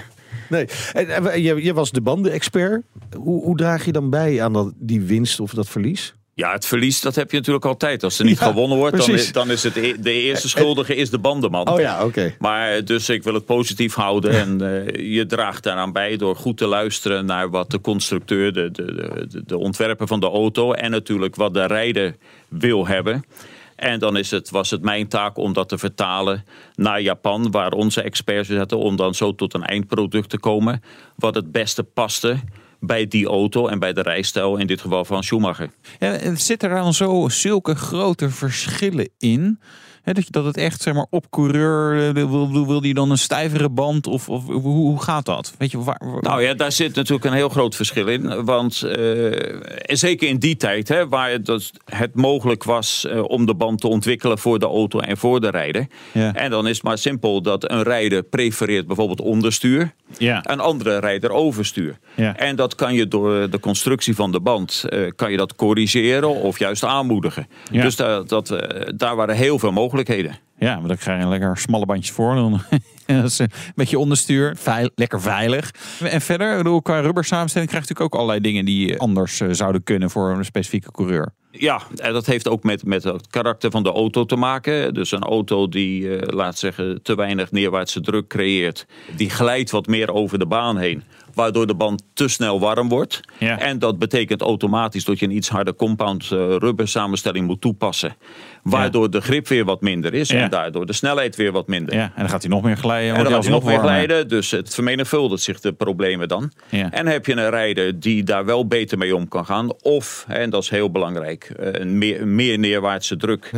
[0.48, 0.66] Nee.
[0.66, 2.82] Nee, en, je, je was de bandenexpert.
[3.16, 6.14] Hoe, hoe draag je dan bij aan dat, die winst of dat verlies?
[6.34, 8.04] Ja, het verlies dat heb je natuurlijk altijd.
[8.04, 10.94] Als er niet ja, gewonnen wordt, dan is, dan is het e- de eerste schuldige
[10.94, 11.68] is de bandenman.
[11.68, 12.34] Oh ja, oké.
[12.38, 14.30] Maar dus ik wil het positief houden.
[14.30, 18.70] En uh, je draagt daaraan bij door goed te luisteren naar wat de constructeur, de,
[18.70, 18.84] de,
[19.28, 22.16] de, de ontwerper van de auto en natuurlijk wat de rijder
[22.48, 23.24] wil hebben.
[23.76, 27.72] En dan is het, was het mijn taak om dat te vertalen naar Japan, waar
[27.72, 30.82] onze experts zitten, om dan zo tot een eindproduct te komen
[31.16, 32.36] wat het beste paste
[32.84, 35.70] bij die auto en bij de rijstijl, in dit geval van Schumacher.
[35.98, 39.60] Ja, zit er dan zo zulke grote verschillen in?
[40.04, 43.68] Dat, dat het echt, zeg maar, op coureur eh, wil, wil die dan een stijvere
[43.68, 44.06] band?
[44.06, 45.54] Of, of hoe, hoe gaat dat?
[45.58, 48.44] Weet je, waar, Nou ja, daar zit natuurlijk een heel groot verschil in.
[48.44, 53.54] Want uh, zeker in die tijd, hè, waar het, het mogelijk was uh, om de
[53.54, 55.86] band te ontwikkelen voor de auto en voor de rijder.
[56.12, 56.34] Ja.
[56.34, 59.94] En dan is het maar simpel dat een rijder prefereert bijvoorbeeld onderstuur.
[60.18, 60.40] Ja.
[60.50, 61.98] Een andere rijder overstuur.
[62.14, 62.36] Ja.
[62.36, 66.28] En dat kan je door de constructie van de band uh, kan je dat corrigeren
[66.28, 67.46] of juist aanmoedigen.
[67.70, 68.56] Dus dat, dat,
[68.96, 70.38] daar waren heel veel mogelijkheden mogelijkheden.
[70.58, 72.34] Ja, maar dan krijg je lekker smalle bandjes voor.
[72.34, 72.60] Dan
[73.06, 74.56] een beetje onderstuur.
[74.56, 75.70] Veil, lekker veilig.
[76.02, 79.82] En verder, qua rubber samenstelling krijg je natuurlijk ook allerlei dingen die anders eh, zouden
[79.82, 81.32] kunnen voor een specifieke coureur.
[81.50, 84.94] Ja, en dat heeft ook met, met het karakter van de auto te maken.
[84.94, 88.86] Dus een auto die, uh, laat zeggen, te weinig neerwaartse druk creëert.
[89.16, 91.02] Die glijdt wat meer over de baan heen
[91.34, 93.20] waardoor de band te snel warm wordt.
[93.38, 93.58] Ja.
[93.58, 98.16] En dat betekent automatisch dat je een iets harder compound uh, rubber samenstelling moet toepassen.
[98.62, 99.08] Waardoor ja.
[99.08, 100.42] de grip weer wat minder is ja.
[100.42, 101.94] en daardoor de snelheid weer wat minder.
[101.94, 103.16] Ja, en dan gaat hij nog meer glijden.
[103.16, 106.52] En dan gaat hij nog meer glijden, dus het vermenigvuldigt zich de problemen dan.
[106.70, 109.72] En heb je een rijder die daar wel beter mee om kan gaan.
[109.82, 113.50] Of, en dat is heel belangrijk, eh, een meer, meer neerwaartse druk.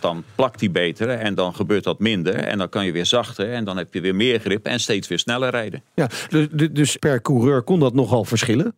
[0.00, 2.34] Dan plakt hij beter en dan gebeurt dat minder.
[2.34, 5.08] En dan kan je weer zachter en dan heb je weer meer grip en steeds
[5.08, 5.82] weer sneller rijden.
[5.94, 8.74] Ja, dus, dus per coureur kon dat nogal verschillen?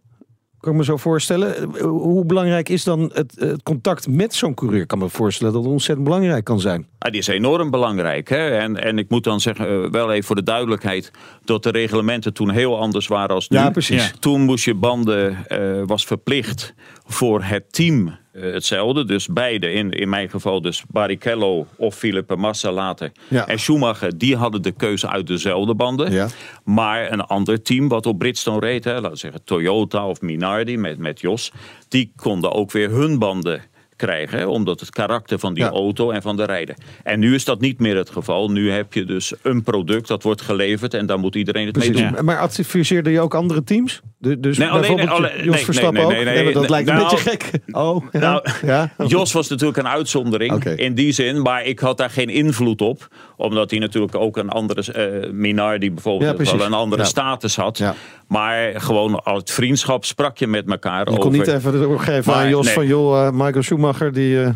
[0.65, 1.71] Kan ik me zo voorstellen.
[1.81, 4.81] Hoe belangrijk is dan het, het contact met zo'n coureur?
[4.81, 6.87] Ik kan me voorstellen dat het ontzettend belangrijk kan zijn.
[6.99, 8.29] Ja, die is enorm belangrijk.
[8.29, 8.49] Hè?
[8.49, 11.11] En, en ik moet dan zeggen, uh, wel even voor de duidelijkheid...
[11.45, 13.59] dat de reglementen toen heel anders waren als nu.
[13.59, 14.13] Ja, precies.
[14.19, 16.75] Toen moest je banden, uh, was verplicht
[17.07, 19.05] voor het team hetzelfde.
[19.05, 23.13] Dus beide, in, in mijn geval dus Barrichello of Felipe Massa later.
[23.29, 23.47] Ja.
[23.47, 26.13] En Schumacher, die hadden de keuze uit dezelfde banden.
[26.13, 26.29] Ja.
[26.65, 30.79] Maar een ander team wat op Bridgestone reed, hè, laten we zeggen Toyota of Minardi
[30.79, 31.53] met, met Jos...
[31.89, 33.63] die konden ook weer hun banden
[33.97, 34.39] krijgen.
[34.39, 35.71] Hè, omdat het karakter van die Ja.
[35.71, 36.75] auto en van de rijder.
[37.03, 38.51] En nu is dat niet meer het geval.
[38.51, 41.91] Nu heb je dus een product dat wordt geleverd en daar moet iedereen het mee
[41.91, 42.15] doen.
[42.25, 44.01] Maar adviseerde je ook andere teams?
[44.19, 46.25] De- dus Nee, alleen- bijvoorbeeld alleen- Jos nee, nee, Verstappen nee, ook?
[46.25, 47.51] nee, dat nee, lijkt een nou, beetje gek.
[47.71, 48.19] Oh, ja.
[48.19, 48.93] Nou, ja.
[49.07, 53.09] Jos was natuurlijk een uitzondering in die zin, maar ik had daar geen invloed op.
[53.37, 57.09] Omdat hij natuurlijk ook een andere, eh Minardi bijvoorbeeld, wel een andere Ja.
[57.09, 57.79] status had.
[57.79, 57.95] Ja.
[58.29, 61.21] Maar gewoon uit vriendschap sprak je met elkaar Je over.
[61.21, 62.75] kon niet even doorgeven aan Jos nee.
[62.75, 64.43] van joh, eh, Michael Schumacher die...
[64.43, 64.49] eh,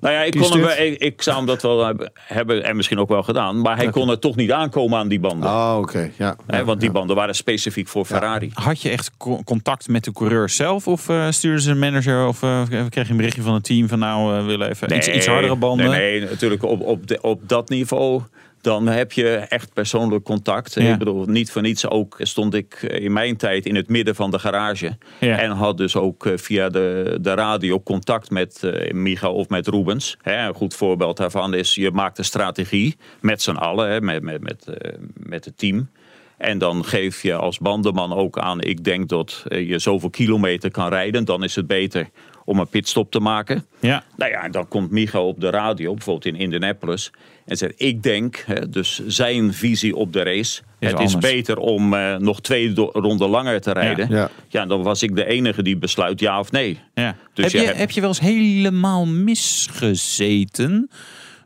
[0.00, 2.98] Nou ja, ik, kon hem, ik, ik zou hem dat wel hebben, hebben en misschien
[2.98, 3.60] ook wel gedaan.
[3.60, 5.48] Maar hij kon er toch niet aankomen aan die banden.
[5.48, 6.10] Oh, oké.
[6.16, 6.36] Ja.
[6.46, 8.50] Hè, want die banden waren specifiek voor Ferrari.
[8.54, 10.88] Had je echt co- contact met de coureur zelf?
[10.88, 12.26] Of eh stuurde ze een manager?
[12.26, 15.08] Of eh, kreeg je een berichtje van het team van nou, we willen even iets,
[15.08, 15.90] iets hardere banden?
[15.90, 18.22] Nee, nee natuurlijk op, op, de, op dat niveau.
[18.66, 20.74] Dan heb je echt persoonlijk contact.
[20.74, 20.92] Ja.
[20.92, 24.30] Ik bedoel, niet voor niets ook stond ik in mijn tijd in het midden van
[24.30, 24.98] de garage.
[25.20, 25.38] Ja.
[25.38, 29.68] En had dus ook eh, via de, de radio contact met eh Micha of met
[29.68, 30.16] Rubens.
[30.22, 34.22] Hè, een goed voorbeeld daarvan is, je maakt een strategie met z'n allen, hè, met,
[34.22, 35.88] met, met, eh, met het team.
[36.36, 40.88] En dan geef je als bandenman ook aan, ik denk dat je zoveel kilometer kan
[40.88, 41.24] rijden.
[41.24, 42.08] Dan is het beter
[42.46, 43.64] om een pitstop te maken.
[43.80, 44.04] Ja.
[44.16, 47.10] Nou ja, dan komt Micha op de radio, bijvoorbeeld in Indianapolis.
[47.46, 50.62] En zegt, ik denk, hè, dus zijn visie op de race.
[50.78, 54.08] Is het is beter om eh, nog twee do- ronden langer te rijden.
[54.10, 54.30] Ja.
[54.48, 54.66] Ja.
[54.66, 56.78] dan was ik de enige die besluit ja of nee.
[56.94, 57.16] Ja.
[57.34, 60.90] Dus heb, je hebt- heb je wel eens helemaal misgezeten?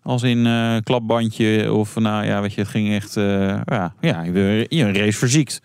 [0.02, 3.16] Als in eh, klapbandje of nou ja, weet je, het ging echt...
[3.16, 3.24] eh,
[3.64, 5.60] ja, ja, je je een race verziekt.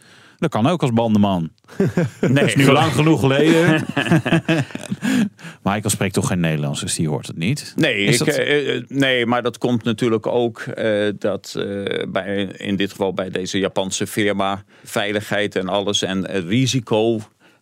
[0.45, 1.49] Dat kan ook als bandenman.
[2.21, 3.85] Nee, Dat is nu lang genoeg geleden.
[5.63, 7.73] Michael spreekt toch geen Nederlands, dus die hoort het niet.
[7.75, 12.43] Nee, ik, dat- eh, eh, nee, maar dat komt natuurlijk ook eh, dat eh, bij,
[12.43, 17.19] in dit geval bij deze Japanse firma veiligheid en alles en het risico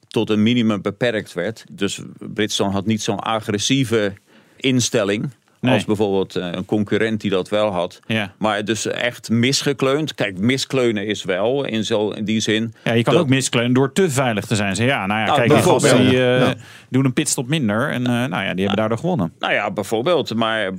[0.08, 1.64] tot een minimum beperkt werd.
[1.72, 4.14] Dus Bridgestone had niet zo'n agressieve
[4.58, 5.30] instelling.
[5.64, 5.74] Nee.
[5.74, 8.00] Als bijvoorbeeld eh, een concurrent die dat wel had.
[8.08, 8.34] Ja.
[8.38, 10.14] Maar dus echt misgekleund.
[10.16, 12.74] Kijk, miskleunen is wel in, zo, in die zin.
[12.84, 14.76] Ja, je kan dat- ook miskleunen door te veilig te zijn.
[14.76, 16.54] Zeg, ja, nou ja, Nou, kijk, die gasten die eh, Ja.
[16.90, 17.90] doen een pitstop minder.
[17.90, 19.34] En eh, nou ja, die hebben daardoor gewonnen.
[19.40, 20.72] Nou ja, bijvoorbeeld, maar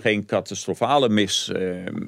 [0.00, 1.50] geen catastrofale mis,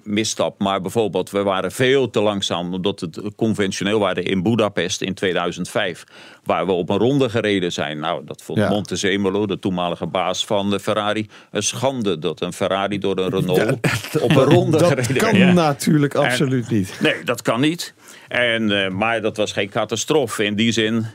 [0.02, 0.58] misstap.
[0.60, 6.04] Maar bijvoorbeeld, we waren veel te langzaam, omdat het conventioneel waren in Budapest in 2005.
[6.44, 7.98] Waar we op een ronde gereden zijn.
[7.98, 8.68] Nou, dat vond Ja.
[8.68, 13.72] Montezemolo, de toenmalige baas van de Ferrari, een schande dat een Ferrari door een Renault
[14.20, 15.36] op een ronde Dat gereden kan.
[15.36, 15.52] Ja.
[15.52, 16.98] natuurlijk absoluut niet.
[17.00, 17.94] Nee, dat kan niet.
[18.28, 21.06] En, eh, maar dat was geen catastrofe in die zin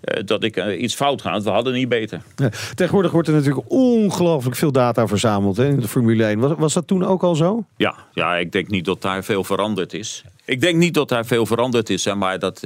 [0.00, 1.40] eh, dat ik eh, iets fout ga.
[1.40, 2.22] We hadden niet beter.
[2.36, 2.50] Ja.
[2.74, 6.38] Tegenwoordig wordt er natuurlijk ongelooflijk veel data verzameld hè, in de Formule 1.
[6.38, 7.64] Was, was dat toen ook al zo?
[7.76, 10.24] Ja, ja, ik denk niet dat daar veel veranderd is.
[10.44, 12.62] Ik denk niet dat daar veel veranderd is, hè, maar dat,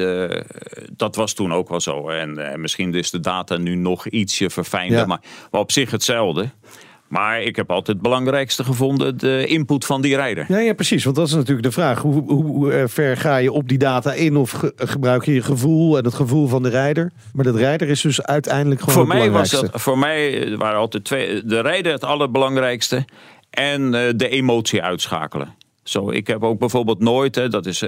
[0.96, 2.08] dat was toen ook wel zo.
[2.08, 5.06] En misschien is de data nu nog ietsje verfijnder, Ja.
[5.06, 5.20] maar,
[5.50, 6.50] maar op zich hetzelfde.
[7.10, 10.44] Maar ik heb altijd het belangrijkste gevonden, de input van die rijder.
[10.48, 11.04] Ja, ja, precies.
[11.04, 11.98] Want dat is natuurlijk de vraag.
[12.02, 14.36] Hoe, hoe, eh, ver ga je op die data in?
[14.36, 17.12] Of ge- gebruik je je gevoel en het gevoel van de rijder?
[17.32, 20.78] Maar dat rijder is dus uiteindelijk gewoon Voor het mij, was dat, voor mij waren
[20.78, 23.04] altijd twee, de rijder het allerbelangrijkste
[23.50, 25.54] en eh, de emotie uitschakelen.
[25.90, 27.84] Zo, ik heb ook bijvoorbeeld nooit, hè, dat is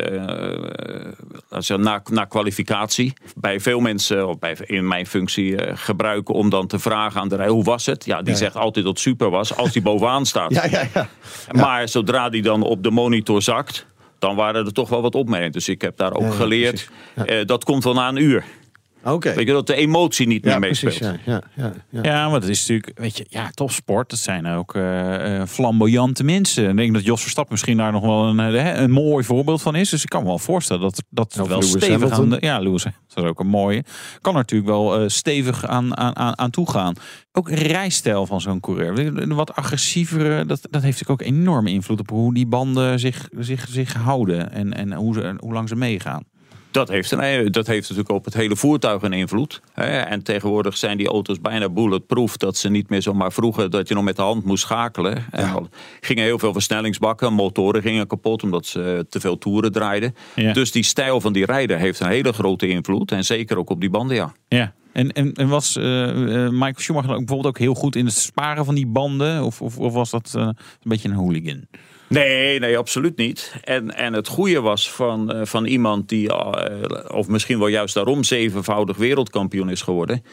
[1.48, 6.34] als je na, na kwalificatie, bij veel mensen of bij, in mijn functie eh, gebruiken
[6.34, 8.04] om dan te vragen aan de rijder, hoe was het?
[8.04, 8.38] Ja, die Ja.
[8.38, 10.52] zegt altijd dat het super was als die bovenaan staat.
[10.54, 11.08] Ja, ja, ja.
[11.52, 13.86] Maar zodra die dan op de monitor zakt,
[14.18, 15.52] dan waren er toch wel wat opmerkingen.
[15.52, 18.44] Dus ik heb daar ook geleerd, eh, dat komt wel na een uur.
[19.04, 19.34] Oké.
[19.34, 21.00] Weet je, dat de emotie niet Ja, meer precies.
[21.00, 21.20] meespeelt.
[21.24, 22.02] Ja, ja, ja, ja.
[22.02, 24.10] Ja, maar dat is natuurlijk, weet je, ja, topsport.
[24.10, 26.68] Dat zijn ook eh, eh, flamboyante mensen.
[26.70, 29.74] Ik denk dat Jos Verstappen misschien daar nog wel een, eh, een mooi voorbeeld van
[29.74, 29.90] is.
[29.90, 32.58] Dus ik kan me wel voorstellen dat dat Of wel Lewis stevig aan de, Ja,
[32.58, 33.84] Lewis, dat is ook een mooie.
[34.20, 36.94] Kan er natuurlijk wel eh, stevig aan, aan, aan, aan toegaan.
[37.32, 38.98] Ook rijstijl van zo'n coureur.
[38.98, 43.28] Een Wat agressievere, dat, dat heeft natuurlijk ook enorme invloed op hoe die banden zich,
[43.38, 44.52] zich, zich houden.
[44.52, 46.24] En, en hoe, ze, hoe lang ze meegaan.
[46.72, 49.60] Dat heeft, een, dat heeft natuurlijk op het hele voertuig een invloed.
[49.72, 49.98] Hè.
[49.98, 52.36] En tegenwoordig zijn die auto's bijna bulletproof.
[52.36, 55.24] Dat ze niet meer zomaar vroeger dat je nog met de hand moest schakelen.
[55.30, 55.68] En al
[56.00, 60.14] gingen heel veel versnellingsbakken, motoren gingen kapot omdat ze te veel toeren draaiden.
[60.34, 60.52] Ja.
[60.52, 63.12] Dus die stijl van die rijder heeft een hele grote invloed.
[63.12, 64.32] En zeker ook op die banden, ja.
[64.48, 64.72] Ja.
[64.92, 68.64] En, en, en was eh, eh, Michael Schumacher bijvoorbeeld ook heel goed in het sparen
[68.64, 69.44] van die banden?
[69.44, 71.66] Of, of, of was dat eh, een beetje een hooligan?
[72.12, 73.54] Nee, nee, absoluut niet.
[73.64, 77.94] En, en het goede was van, eh, van iemand die, eh, of misschien wel juist
[77.94, 80.24] daarom zevenvoudig wereldkampioen is geworden,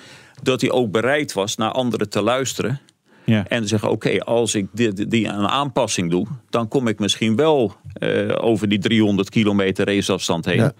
[0.43, 2.79] dat hij ook bereid was naar anderen te luisteren.
[3.25, 3.45] Ja.
[3.47, 7.73] En zeggen, oké, als ik dit, die een aanpassing doe, dan kom ik misschien wel
[7.93, 10.57] eh, over die 300 kilometer raceafstand heen.
[10.57, 10.73] Ja.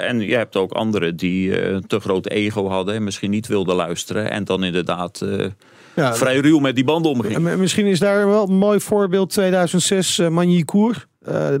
[0.00, 3.76] En je hebt ook anderen die uh, te groot ego hadden en misschien niet wilden
[3.76, 4.30] luisteren.
[4.30, 5.24] En dan inderdaad
[6.00, 7.58] ja, vrij ruw met die banden omgingen.
[7.60, 11.06] Misschien is daar wel een mooi voorbeeld 2006 uh, Magny-Cours.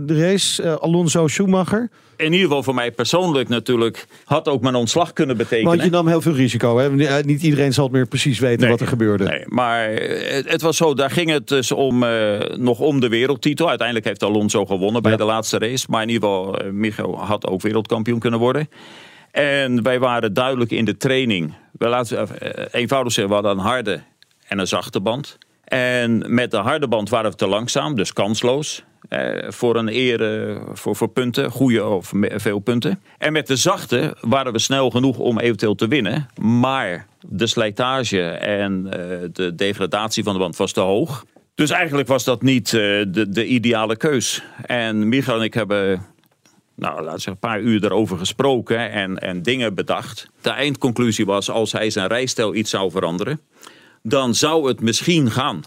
[0.06, 5.36] race, Alonso Schumacher in ieder geval voor mij persoonlijk natuurlijk had ook mijn ontslag kunnen
[5.36, 5.70] betekenen.
[5.70, 6.78] Want je nam heel veel risico.
[6.78, 7.22] Hè?
[7.22, 9.24] Niet iedereen zal het meer precies weten wat er gebeurde.
[9.24, 9.88] Nee, maar
[10.44, 13.68] het, was zo, daar ging het dus om, uh, nog om de wereldtitel.
[13.68, 15.86] Uiteindelijk heeft Alonso gewonnen bij de laatste race.
[15.88, 18.68] Maar in ieder geval, Michael had ook wereldkampioen kunnen worden.
[19.30, 21.54] En wij waren duidelijk in de training.
[21.72, 22.28] We laten
[22.70, 24.00] eenvoudig zeggen, we hadden een harde
[24.50, 25.38] en een zachte band.
[25.64, 28.84] En met de harde band waren we te langzaam, dus kansloos.
[29.08, 33.02] Eh, voor een eer, voor, voor punten, goede of veel punten.
[33.18, 36.28] En met de zachte waren we snel genoeg om eventueel te winnen.
[36.40, 38.92] Maar de slijtage en uh,
[39.32, 41.24] de degradatie van de band was te hoog.
[41.54, 44.42] Dus eigenlijk was dat niet uh, de, de ideale keus.
[44.66, 46.06] En Michael en ik hebben
[46.80, 50.30] nou, laten we zeggen, een paar uur erover gesproken en, en dingen bedacht.
[50.40, 53.40] De eindconclusie was, als hij zijn rijstijl iets zou veranderen,
[54.02, 55.62] dan zou het misschien gaan.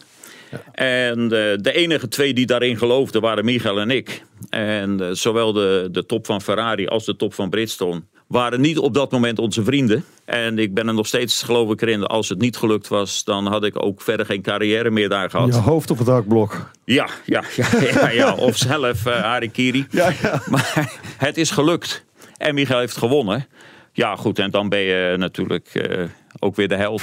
[0.72, 4.24] En de, de, enige twee die daarin geloofden waren Michael en ik.
[4.50, 8.78] En uh, zowel de, de top van Ferrari als de top van Bridgestone waren niet
[8.78, 10.06] op dat moment onze vrienden.
[10.26, 13.46] En ik ben er nog steeds geloof ik erin, als het niet gelukt was, dan
[13.46, 15.48] had ik ook verder geen carrière meer daar gehad.
[15.48, 16.70] Je hoofd op het dakblok.
[16.86, 18.36] Ja, ja, ja, ja, ja.
[18.36, 19.86] of zelf uh, Harikiri.
[19.92, 20.42] Ja, ja.
[20.50, 22.06] Maar het is gelukt.
[22.38, 23.48] En Michael heeft gewonnen.
[23.94, 26.04] Ja, goed, en dan ben je natuurlijk uh,
[26.40, 27.02] ook weer de held.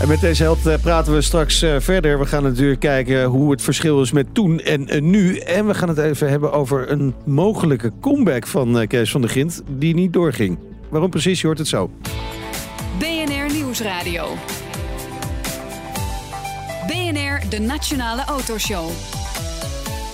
[0.00, 2.18] En met deze held eh, praten we straks eh, verder.
[2.18, 5.38] We gaan natuurlijk kijken hoe het verschil is met toen en eh, nu.
[5.38, 9.62] En we gaan het even hebben over een mogelijke comeback van Kees van der Gint
[9.78, 10.58] die niet doorging.
[10.88, 11.90] Waarom precies, je hoort het zo.
[12.98, 14.26] BNR Nieuwsradio.
[16.86, 18.90] BNR, de Nationale Autoshow.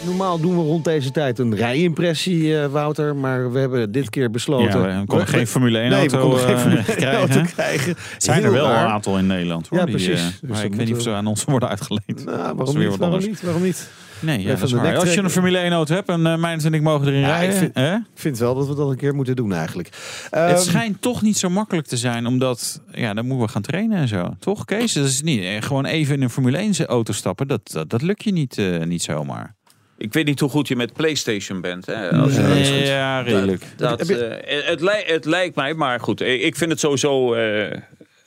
[0.07, 3.17] Normaal doen we rond deze tijd een rijimpressie, uh, Wouter.
[3.17, 4.81] Maar we hebben dit keer besloten...
[4.81, 7.19] Ja, we konden geen Formule 1 auto, nee, we geen Formule 1 krijgen.
[7.19, 7.95] auto krijgen.
[8.19, 9.69] Zijn er wel een aantal in Nederland.
[9.69, 10.07] Hoor, ja, precies.
[10.07, 12.25] Die, uh, dus ik weet niet of ze aan ons worden uitgeleend.
[12.25, 13.43] Nou, waarom, niet, waarom niet?
[13.43, 13.89] Waarom niet?
[14.21, 16.75] Nee, ja, dat is Als je een Formule 1 auto hebt en uh, Mijns en
[16.75, 17.55] ik mogen erin rijden.
[17.55, 19.89] Ik vind, ik vind, wel dat we dat een keer moeten doen eigenlijk.
[20.35, 23.63] Um, het schijnt toch niet zo makkelijk te zijn, omdat ja, dan moeten we gaan
[23.63, 24.35] trainen en zo.
[24.39, 24.93] Toch, Kees?
[24.93, 27.49] Dat is niet gewoon even in een Formule 1 auto stappen.
[27.49, 29.56] Dat, dat, dat lukt je niet, uh, niet zomaar.
[29.99, 31.87] Ik weet niet hoe goed je met PlayStation bent.
[31.87, 32.11] Hè?
[32.11, 33.65] Als, nee, ja, redelijk.
[33.77, 36.21] Dat, dat, uh, het, het, lijkt mij, maar goed.
[36.21, 37.73] Ik vind het sowieso uh,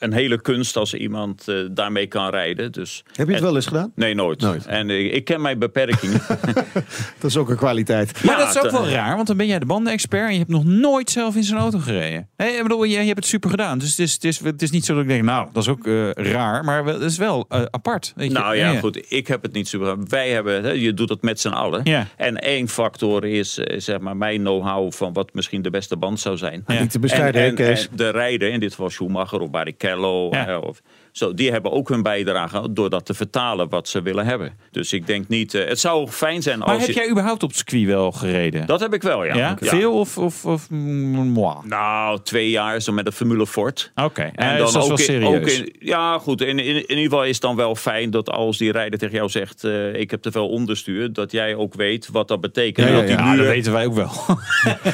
[0.00, 2.72] een hele kunst als iemand uh, daarmee kan rijden.
[2.72, 3.92] Dus, Heb je het wel eens gedaan?
[3.94, 4.40] Nee, nooit.
[4.40, 4.66] nooit.
[4.66, 6.20] En ik, ik ken mijn beperkingen.
[7.20, 8.24] dat is ook een kwaliteit.
[8.24, 10.38] Maar ja, dat is ook wel raar, want dan ben jij de bandenexpert en je
[10.38, 12.28] hebt nog nooit zelf in zo'n auto gereden.
[12.36, 13.78] Hey, ik bedoel, je, je hebt het super gedaan.
[13.78, 15.68] Dus het is, het, is, het is niet zo dat ik denk, nou, dat is
[15.68, 18.12] ook uh, raar, maar het is wel uh, apart.
[18.16, 18.38] Weet je?
[18.38, 21.22] Nou ja, ja, goed, ik heb het niet super Wij hebben, hè, je doet het
[21.22, 21.80] met z'n allen.
[21.84, 22.06] Ja.
[22.16, 26.36] En één factor is, zeg maar, mijn know-how van wat misschien de beste band zou
[26.36, 26.64] zijn.
[26.66, 26.80] Ja.
[26.80, 29.89] Niet te bescheiden, en, en, en de rijder, in dit geval Schumacher of Barrichello...
[30.32, 30.58] Ja.
[30.58, 30.82] Of,
[31.12, 34.52] zo, die hebben ook hun bijdrage door dat te vertalen wat ze willen hebben.
[34.70, 35.54] Dus ik denk niet.
[35.54, 36.70] Uh, het zou fijn zijn als.
[36.70, 38.66] Maar heb jij überhaupt op het circuit wel gereden?
[38.66, 39.34] Dat heb ik wel, ja.
[39.34, 39.56] ja?
[39.60, 41.56] Veel of, of, of moi?
[41.64, 43.92] Nou, twee jaar zo met de Formule Ford.
[43.94, 44.32] Oké, okay.
[44.34, 46.40] en uh, dan ook, in, ook in, Ja, goed.
[46.40, 49.14] In, in, in, ieder geval is het dan wel fijn dat als die rijder tegen
[49.14, 52.88] jou zegt: uh, Ik heb te veel onderstuur, dat jij ook weet wat dat betekent.
[52.88, 53.36] Ja, dat, die muur...
[53.36, 54.12] dat weten wij ook wel.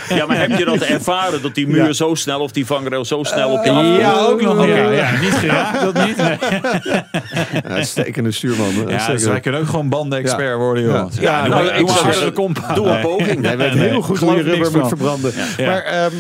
[0.09, 3.23] ja, maar heb je dat ervaren dat die muur zo snel of die vangrail zo
[3.23, 4.55] snel op je Ja, ook nog.
[4.55, 4.69] Okay.
[4.69, 6.17] Ja, ja, niet geraakt, dat niet.
[6.17, 6.39] Nee.
[7.63, 8.89] Uitstekende stuurman.
[8.89, 10.57] Ja, dus wij kunnen ook gewoon bandenexpert ja.
[10.57, 10.93] worden, joh.
[10.93, 12.75] Ja, ja, ja nou, kompa.
[12.75, 13.43] Doe een poging.
[13.43, 15.33] Jij weet heel goed hoe je rubber moet verbranden.
[15.59, 16.13] Maar um,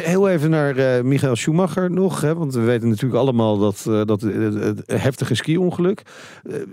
[0.00, 2.20] heel even naar uh, Michael Schumacher nog.
[2.20, 6.02] Hè, want we weten natuurlijk allemaal dat, uh, dat uh, heftige ski-ongeluk.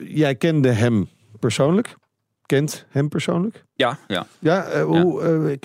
[0.07, 1.09] jij kende hem
[1.39, 1.95] persoonlijk?
[2.45, 3.63] Kent hem persoonlijk?
[3.73, 4.27] Ja, ja.
[4.39, 5.57] ja, hoe,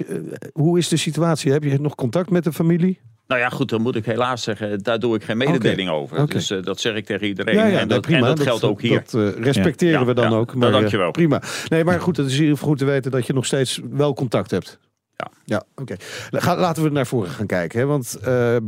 [0.53, 1.53] hoe is de situatie?
[1.53, 3.01] Heb je nog contact met de familie?
[3.27, 6.01] Nou ja, goed, dan moet ik helaas zeggen, daar doe ik geen mededeling okay.
[6.01, 6.17] over.
[6.17, 6.27] Okay.
[6.27, 7.55] Dus uh, dat zeg ik tegen iedereen.
[7.55, 9.05] Ja, ja, en, dat, prima, en dat, dat geldt ook hier.
[9.05, 10.07] Dat uh, respecteren ja.
[10.07, 10.55] we dan ook.
[10.55, 11.11] Maar, nou, dankjewel.
[11.11, 11.43] Prima.
[11.69, 14.51] Nee, maar goed, het is hier goed te weten dat je nog steeds wel contact
[14.51, 14.79] hebt.
[15.17, 15.97] Ja, ja oké.
[16.31, 16.57] Okay.
[16.57, 17.79] Laten we naar voren gaan kijken.
[17.79, 17.87] Hè?
[17.87, 18.19] Want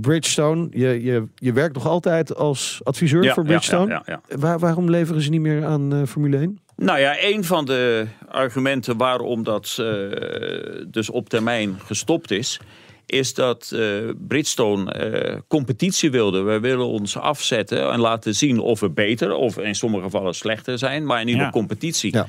[0.00, 4.20] Bridgestone, je, je, je werkt nog altijd als adviseur voor Bridgestone.
[4.28, 6.58] Waar, waarom leveren ze niet meer aan Formule 1?
[6.76, 9.82] Nou ja, een van de argumenten waarom dat
[10.86, 12.60] dus op termijn gestopt is
[13.10, 16.42] is dat uh, Bridgestone uh, competitie wilde.
[16.42, 20.78] We willen ons afzetten en laten zien of we beter of in sommige gevallen slechter
[20.78, 21.66] zijn, maar in ieder geval ja.
[21.66, 22.12] competitie.
[22.12, 22.26] Ja.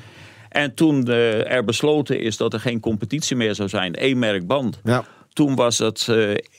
[0.48, 4.46] En toen uh, er besloten is dat er geen competitie meer zou zijn, één merk
[4.46, 4.80] band.
[4.84, 5.04] Ja.
[5.32, 6.06] Toen was het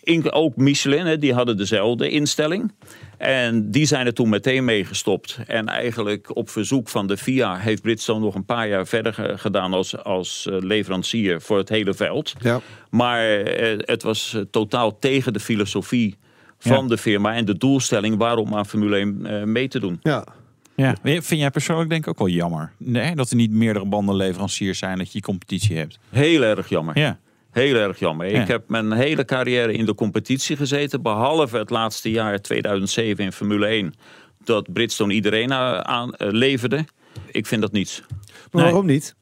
[0.06, 2.72] uh, ook Michelin, hè, die hadden dezelfde instelling.
[3.18, 5.40] En die zijn er toen meteen meegestopt.
[5.48, 9.74] En eigenlijk op verzoek van de FIA heeft Bridgestone nog een paar jaar verder gedaan
[9.74, 12.34] als, als eh, leverancier voor het hele veld.
[12.40, 12.62] Ja.
[12.90, 16.18] Maar uh, het was totaal tegen de filosofie
[16.58, 20.00] van de firma en de doelstelling waarom aan Formule 1 mee te doen.
[20.02, 20.26] Ja.
[20.76, 24.80] Ja, vind jij persoonlijk denk ik ook wel jammer nee, dat er niet meerdere bandenleveranciers
[24.80, 26.00] zijn, dat je competitie hebt?
[26.10, 27.00] Heel erg jammer.
[27.00, 27.20] Ja.
[27.52, 28.28] Heel erg jammer.
[28.28, 31.02] Ik heb mijn hele carrière in de competitie gezeten.
[31.02, 33.94] Behalve het laatste jaar 2007 in Formule 1.
[34.44, 36.86] Dat Bridgestone iedereen aan uh, leverde.
[37.32, 38.04] Ik vind dat niets.
[38.52, 39.16] Maar waarom niet?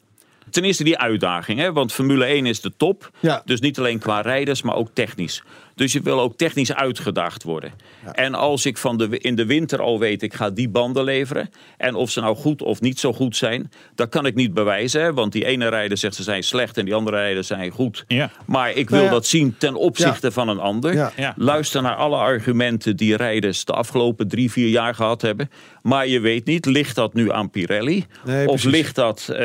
[0.50, 1.60] Ten eerste die uitdaging.
[1.60, 1.74] Hè?
[1.74, 3.12] Want Formule 1 is de top.
[3.20, 3.42] Ja.
[3.46, 5.44] Dus niet alleen qua rijders, maar ook technisch.
[5.80, 7.72] Dus je wil ook technisch uitgedaagd worden.
[8.12, 11.50] En als ik van de, in de winter al weet, ik ga die banden leveren.
[11.78, 15.14] En of ze nou goed of niet zo goed zijn, dat kan ik niet bewijzen.
[15.14, 18.04] Want die ene rijder zegt ze zijn slecht en die andere rijder zijn goed.
[18.08, 18.32] Ja.
[18.46, 21.12] Maar ik wil nou dat zien ten opzichte van een ander.
[21.36, 25.50] Luister naar alle argumenten die rijders de afgelopen drie, vier jaar gehad hebben.
[25.82, 28.06] Maar je weet niet, ligt dat nu aan Pirelli?
[28.46, 29.30] of ligt dat...
[29.32, 29.38] Uh,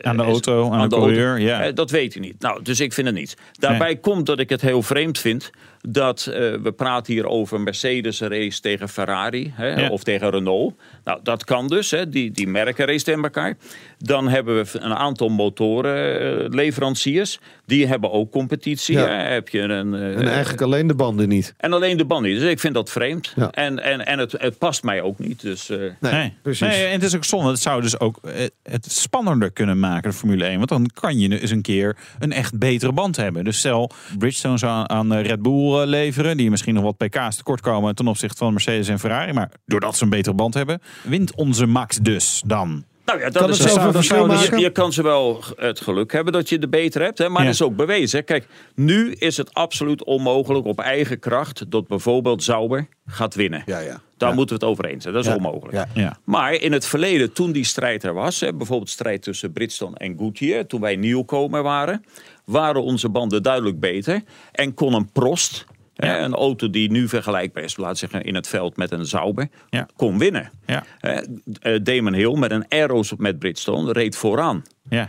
[0.00, 1.38] aan de auto, aan, de, coureur?
[1.38, 1.66] Ja.
[1.66, 2.40] Uh, dat weet je niet.
[2.40, 3.36] Nou, dus ik vind het niet.
[3.52, 5.50] Daarbij komt dat ik het heel vreemd vreemd vind
[5.88, 10.74] dat uh, we praten hier over Mercedes race tegen Ferrari hè, of tegen Renault.
[11.04, 13.56] Nou, dat kan dus, hè, die, die merken race tegen elkaar.
[13.98, 17.38] Dan hebben we een aantal motorenleveranciers.
[17.66, 18.98] Die hebben ook competitie.
[18.98, 19.08] Ja.
[19.08, 21.54] Heb je een, uh, en eigenlijk alleen de banden niet.
[21.56, 22.40] En alleen de banden niet.
[22.40, 23.32] Dus ik vind dat vreemd.
[23.36, 23.50] Ja.
[23.50, 25.40] En, en, en het, het past mij ook niet.
[25.40, 25.78] Dus, uh...
[25.78, 26.68] nee, nee, precies.
[26.68, 27.50] Nee, en het is ook zonde.
[27.50, 28.20] Het zou dus ook
[28.62, 30.56] het spannender kunnen maken, de Formule 1.
[30.56, 33.44] Want dan kan je eens een keer een echt betere band hebben.
[33.44, 36.36] Dus stel, Bridgestone zou aan Red Bull eh, leveren.
[36.36, 39.32] Die misschien nog wat pk's tekort komen ten opzichte van Mercedes en Ferrari.
[39.32, 42.84] Maar doordat ze een betere band hebben, wint onze Max dus dan.
[43.04, 44.58] Nou ja, dat kan is het maken?
[44.58, 47.18] Je, je, kan ze wel het geluk hebben dat je de beter hebt.
[47.18, 47.44] Hè, maar ja.
[47.44, 48.24] dat is ook bewezen.
[48.24, 51.70] Kijk, nu is het absoluut onmogelijk op eigen kracht...
[51.70, 53.62] dat bijvoorbeeld Sauber gaat winnen.
[53.66, 54.00] Ja, ja.
[54.16, 55.14] Daar moeten we het over eens zijn.
[55.14, 55.86] Dat is onmogelijk.
[55.94, 56.18] Ja.
[56.24, 58.40] Maar in het verleden, toen die strijd er was...
[58.40, 60.66] Hè, bijvoorbeeld strijd tussen Bridgestone en Goodyear...
[60.66, 62.04] toen wij nieuwkomer waren...
[62.44, 64.22] waren onze banden duidelijk beter.
[64.52, 65.66] En kon een Prost
[65.96, 69.48] een auto die nu vergelijkbaar is, laat zeggen, in het veld met een Sauber,
[69.96, 70.50] kon winnen.
[70.66, 70.84] Ja.
[71.00, 74.62] Uh, Damon Hill met een Aeros met Bridgestone reed vooraan.
[74.88, 75.08] Ja.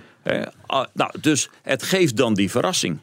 [0.66, 3.00] Ah, nou, dus het geeft dan die verrassing.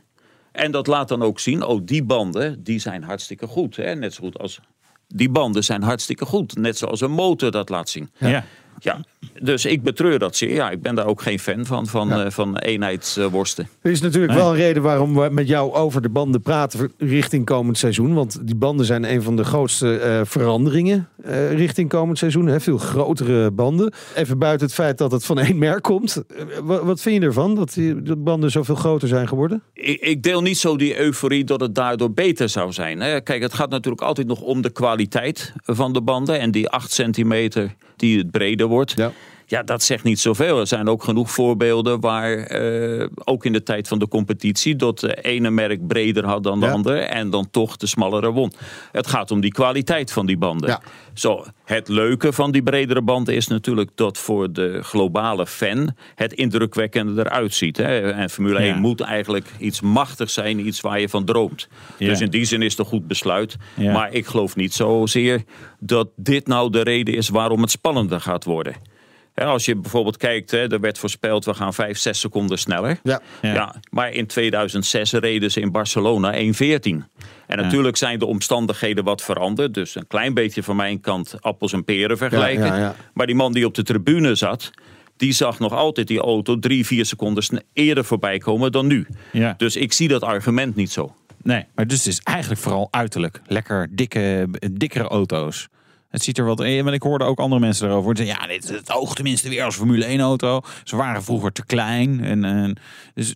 [0.53, 3.77] En dat laat dan ook zien, oh, die banden die zijn hartstikke goed.
[3.77, 3.95] Hè?
[3.95, 4.61] Net zo goed als
[5.09, 6.57] die banden zijn hartstikke goed.
[6.57, 8.11] Net zoals een motor dat laat zien.
[8.19, 8.45] Ja.
[8.83, 9.01] Ja,
[9.43, 10.55] dus ik betreur dat zeer.
[10.55, 12.25] Ja, ik ben daar ook geen fan van, van, ja.
[12.25, 13.69] uh, van eenheidsworsten.
[13.83, 17.45] er is natuurlijk wel een reden waarom we met jou over de banden praten richting
[17.45, 18.15] komend seizoen.
[18.15, 22.47] Want die banden zijn een van de grootste uh, veranderingen uh, richting komend seizoen.
[22.47, 22.61] Hè?
[22.61, 23.93] Veel grotere banden.
[24.15, 26.23] Even buiten het feit dat het van één merk komt.
[26.63, 29.63] Wat, wat, vind je ervan, dat die de banden zoveel groter zijn geworden?
[29.73, 33.01] Ik, ik, deel niet zo die euforie dat het daardoor beter zou zijn.
[33.01, 33.21] Hè?
[33.21, 36.39] Kijk, het gaat natuurlijk altijd nog om de kwaliteit van de banden.
[36.39, 38.93] En die 8 centimeter die het breder wordt.
[38.97, 39.13] Ja.
[39.53, 40.61] Ja, dat zegt niet zoveel.
[40.61, 44.99] Er zijn ook genoeg voorbeelden waar, uh, ook in de tijd van de competitie, dat
[44.99, 48.53] de ene merk breder had dan de andere en dan toch de smallere won.
[48.93, 50.69] Het gaat om die kwaliteit van die banden.
[50.69, 50.83] Ja.
[51.15, 56.33] Zo, het leuke van die bredere banden is natuurlijk dat voor de globale fan het
[56.33, 57.77] indrukwekkender eruit ziet.
[57.77, 58.13] Hè?
[58.13, 61.69] En Formule 1 moet eigenlijk iets machtig zijn, iets waar je van droomt.
[61.99, 63.57] Dus in die zin is het een goed besluit.
[63.77, 65.43] Maar ik geloof niet zozeer
[65.79, 68.92] dat dit nou de reden is waarom het spannender gaat worden
[69.35, 72.99] als je bijvoorbeeld kijkt, hè, er werd voorspeld we gaan 5, 6 seconden sneller.
[73.03, 73.21] Ja.
[73.43, 73.75] Ja.
[73.91, 77.05] maar in 2006 reden ze in Barcelona 1.14.
[77.47, 79.75] En natuurlijk zijn de omstandigheden wat veranderd.
[79.75, 82.95] Dus een klein beetje van mijn kant appels en peren vergelijken.
[83.15, 84.71] Maar die man die op de tribune zat,
[85.17, 89.07] die zag nog altijd die auto drie, vier seconden eerder voorbij komen dan nu.
[89.33, 89.55] Ja.
[89.57, 91.15] Dus ik zie dat argument niet zo.
[91.43, 93.41] Nee, maar dus het is eigenlijk vooral uiterlijk.
[93.47, 95.69] Lekker dikke, dikkere auto's.
[96.13, 96.85] Het ziet er wat in.
[96.85, 98.25] Maar ik hoorde ook andere mensen erover.
[98.25, 100.61] Ja, dit het oog tenminste weer als Formule 1 auto.
[100.85, 102.25] Ze waren vroeger te klein.
[102.25, 102.77] En, en,
[103.15, 103.35] dus,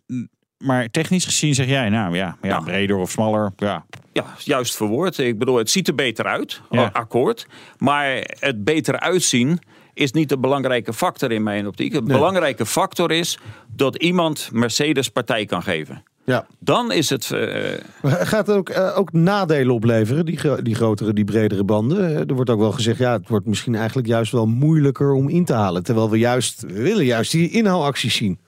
[0.58, 3.52] maar technisch gezien zeg jij, nou ja, ja, breder of smaller.
[3.56, 3.86] Ja.
[4.12, 5.18] ja, juist verwoord.
[5.18, 6.60] Ik bedoel, het ziet er beter uit.
[6.92, 7.46] Akkoord.
[7.78, 9.58] Maar het beter uitzien
[9.94, 11.92] is niet de belangrijke factor in mijn optiek.
[11.92, 16.02] De belangrijke factor is dat iemand Mercedes partij kan geven.
[16.26, 16.46] Ja.
[16.58, 17.30] Dan is het.
[17.34, 17.72] Uh...
[18.02, 22.06] Gaat het ook, uh, ook nadelen opleveren, die, die grotere, die bredere banden?
[22.06, 25.28] Eh, er wordt ook wel gezegd, ja, het wordt misschien eigenlijk juist wel moeilijker om
[25.28, 25.82] in te halen.
[25.82, 28.38] Terwijl we juist we willen juist die inhaalacties zien.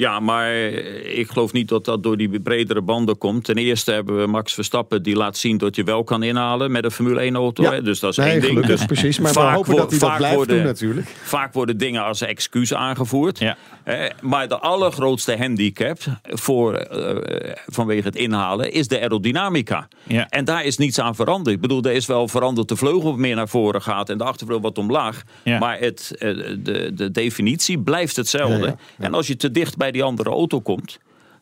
[0.00, 3.44] Ja, maar ik geloof niet dat dat door die bredere banden komt.
[3.44, 6.84] Ten eerste hebben we Max Verstappen die laat zien dat je wel kan inhalen met
[6.84, 7.62] een Formule 1 auto.
[7.62, 7.72] Ja.
[7.72, 7.82] hè.
[7.82, 8.52] Dus dat is Nee, één ding.
[8.52, 9.18] gelukkig, Dus precies.
[9.18, 11.06] Maar we vaak hopen wo- dat hij dat vaak blijft worden- doen natuurlijk.
[11.22, 13.38] Vaak worden dingen als excuus aangevoerd.
[13.38, 13.56] Ja.
[13.84, 19.88] Eh, maar de allergrootste handicap voor, eh, vanwege het inhalen is de aerodynamica.
[20.06, 20.28] Ja.
[20.28, 21.54] En daar is niets aan veranderd.
[21.56, 24.64] Ik bedoel, er is wel veranderd de vleugel meer naar voren gaat en de achtervleugel
[24.64, 25.22] wat omlaag.
[25.44, 25.58] Ja.
[25.58, 26.28] Maar het, eh,
[26.58, 28.58] de, de definitie blijft hetzelfde.
[28.66, 29.04] Ja, ja.
[29.04, 30.98] En als je te dicht bij die andere auto komt,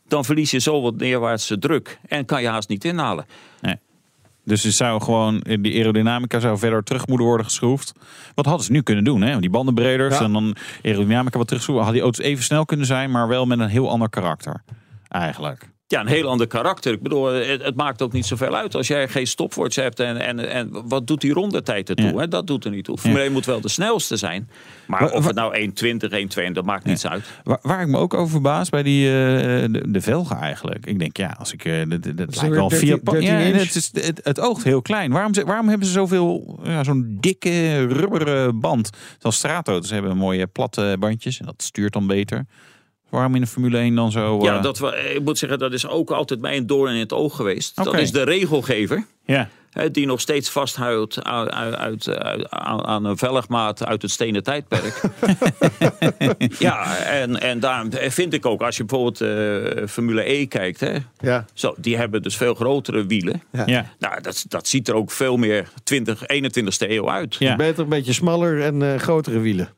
[0.09, 3.27] dan verlies je zo wat neerwaartse druk en kan je haast niet inhalen.
[3.61, 3.77] Nee.
[4.45, 7.93] Dus het zou gewoon, die aerodynamica zou verder terug moeten worden geschroefd.
[8.35, 9.23] Wat hadden ze nu kunnen doen?
[9.23, 9.39] Hè?
[9.41, 10.25] Die bandenbreders Ja.
[10.25, 11.85] en dan aerodynamica wat terugschroeven.
[11.85, 14.63] Hadden die auto's even snel kunnen zijn, maar wel met een heel ander karakter.
[15.09, 15.69] Eigenlijk.
[15.91, 16.93] Ja, een heel ander karakter.
[16.93, 20.01] Ik bedoel, het, het maakt ook niet zoveel uit als jij geen stopwatch hebt.
[20.01, 22.13] En, en, en wat doet die rondetijd ertoe?
[22.13, 22.17] Ja.
[22.19, 22.29] Hè?
[22.29, 22.99] Dat doet er niet toe.
[22.99, 24.49] Formule 1 moet wel de snelste zijn.
[24.87, 27.25] Maar Wa- of het nou 1.20, 1.2, dat maakt niets uit.
[27.45, 29.13] Waar, waar ik me ook over verbaas bij die, eh,
[29.73, 30.87] de, de velgen eigenlijk.
[30.87, 31.65] Ik denk, ja, als ik...
[31.65, 32.99] eh, dat- dat- lijkt wel 13 vier...
[32.99, 35.11] pa- 13 ja, het, is, het, het oogt heel klein.
[35.13, 36.59] Waarom, waarom hebben ze zoveel...
[36.63, 38.91] Ja, Zo'n dikke rubberen band.
[39.19, 41.41] Zoals straatauto's hebben mooie platte bandjes.
[41.41, 42.47] En dat stuurt dan beter.
[43.09, 44.39] Waarom in de Formule 1 dan zo...
[44.43, 47.01] Ja, eh, dat, we- ik moet zeggen, dat is ook altijd mij een doorn in
[47.01, 47.77] het oog geweest.
[47.77, 49.07] Dat is de regelgever.
[49.25, 54.11] Ja, hè, Die nog steeds vasthoudt aan, uit, uit- aan, aan een velgmaat uit het
[54.11, 55.01] stenen tijdperk.
[56.59, 60.97] ja, en, en daarom vind ik ook, als je bijvoorbeeld eh, Formule E kijkt, hè,
[61.19, 61.45] Ja.
[61.55, 63.43] zo, die hebben dus veel grotere wielen.
[63.53, 63.63] Ja.
[63.67, 63.93] ja.
[63.99, 67.35] Nou, dat, dat ziet er ook veel meer 20, 21ste eeuw uit.
[67.39, 67.57] Ja.
[67.57, 69.69] Beter een beetje smaller en eh, grotere wielen.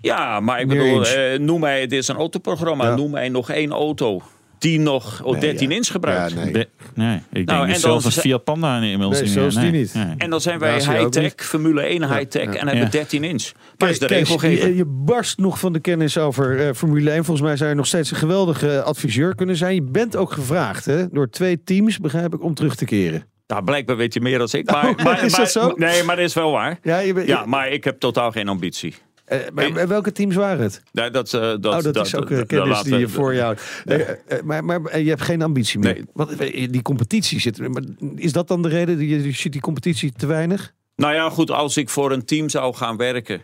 [0.00, 2.94] Ja, maar ik bedoel, eh, noem mij, het is een autoprogramma, Ja.
[2.96, 4.20] noem mij nog één auto
[4.58, 5.76] die nog oh, 13 ja.
[5.76, 6.32] inch gebruikt.
[6.32, 7.16] Ja, nee.
[7.16, 9.70] Ik denk Nou, niet en zelfs een Fiat Panda inmiddels Nee, niet zelfs meer.
[9.72, 9.94] die niet.
[9.94, 10.14] Nee.
[10.18, 11.46] En dan zijn wij Ja, zie je ook high-tech, niet.
[11.46, 12.60] Formule 1 high-tech ja.
[12.60, 12.90] en hebben Ja.
[12.90, 13.52] 13 inch.
[13.78, 14.28] Maar is de Kees.
[14.40, 17.24] Je, je barst nog van de kennis over eh, Formule 1.
[17.24, 19.74] Volgens mij zou je nog steeds een geweldige adviseur kunnen zijn.
[19.74, 23.24] Je bent ook gevraagd hè, door twee teams, begrijp ik, om terug te keren.
[23.46, 24.70] Nou, blijkbaar weet je meer dan ik.
[24.70, 25.72] Maar, Oh, maar, is dat maar- zo?
[25.76, 26.78] Nee, maar dat is wel waar.
[26.82, 28.94] Ja, je bent- Ja, maar ik heb totaal geen ambitie.
[29.26, 30.82] Eh, maar, maar welke teams waren het?
[30.92, 33.56] Nee, dat, eh, dat, oh, dat, is ook eh, dat kennis die je voor jou...
[33.84, 35.92] Eh, eh, maar, maar eh, je hebt geen ambitie meer.
[35.92, 36.04] Nee.
[36.12, 37.68] Want eh, die competitie zit...
[37.68, 37.82] Maar
[38.14, 39.06] is dat dan de reden?
[39.06, 40.72] Je ziet die competitie te weinig?
[40.96, 43.42] Nou ja, goed, als ik voor een team zou gaan werken...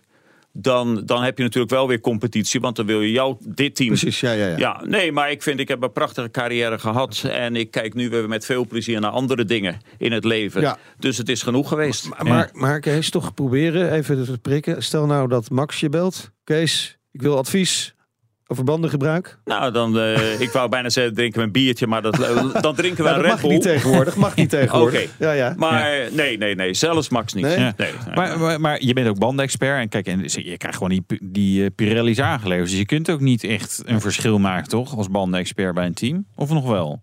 [0.52, 2.60] Dan, dan heb je natuurlijk wel weer competitie.
[2.60, 3.88] Want dan wil je jou, dit team...
[3.88, 4.56] Precies, ja, ja, ja.
[4.56, 7.24] Ja, nee, maar ik vind, ik heb een prachtige carrière gehad.
[7.30, 10.60] En ik kijk nu weer met veel plezier naar andere dingen in het leven.
[10.60, 10.78] Ja.
[10.98, 12.08] Dus het is genoeg geweest.
[12.08, 14.82] Maar, maar, maar Kees, toch proberen even te prikken.
[14.82, 16.30] Stel nou dat Max je belt.
[16.44, 17.94] Kees, ik wil advies
[18.52, 19.38] over bandengebruik.
[19.44, 21.86] Nou, dan, eh, ik wou bijna zeggen, drinken we een biertje.
[21.86, 22.16] Maar dat,
[22.60, 23.72] dan drinken we Ja, een Red mag niet Bull.
[23.72, 24.16] tegenwoordig.
[24.16, 25.02] Mag niet tegenwoordig.
[25.02, 25.10] Oké.
[25.24, 25.54] Ja, ja.
[25.56, 26.74] Maar nee, nee, nee.
[26.74, 27.44] Zelfs Max niet.
[27.44, 27.58] Nee?
[27.58, 27.74] Ja.
[27.76, 27.90] Nee.
[28.14, 31.64] Maar, maar, maar je bent ook bandenexpert en kijk, en je krijgt gewoon die, die
[31.64, 32.68] eh, Pirelli's aangeleverd.
[32.68, 34.96] Dus je kunt ook niet echt een verschil maken, toch?
[34.96, 36.26] Als bandenexpert bij een team.
[36.34, 37.02] Of nog wel?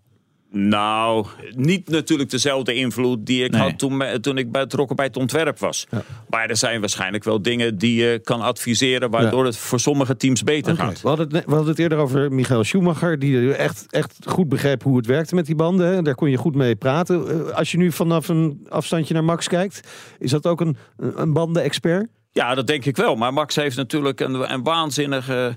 [0.52, 1.26] Nou,
[1.56, 3.60] niet natuurlijk dezelfde invloed die ik Nee.
[3.60, 5.86] had toen, toen ik betrokken bij het ontwerp was.
[6.30, 9.10] Maar er zijn waarschijnlijk wel dingen die je kan adviseren...
[9.10, 11.00] waardoor het voor sommige teams beter gaat.
[11.02, 14.48] We, hadden het, net- we hadden het eerder over Michael Schumacher, die echt, echt goed
[14.48, 15.86] begreep hoe het werkte met die banden.
[15.86, 16.02] Hè.
[16.02, 17.28] Daar kon je goed mee praten.
[17.48, 19.88] Eh, Als je nu vanaf een afstandje naar Max kijkt,
[20.18, 22.08] is dat ook een, een bandenexpert?
[22.32, 23.16] Ja, dat denk ik wel.
[23.16, 25.56] Maar Max heeft natuurlijk een, een waanzinnige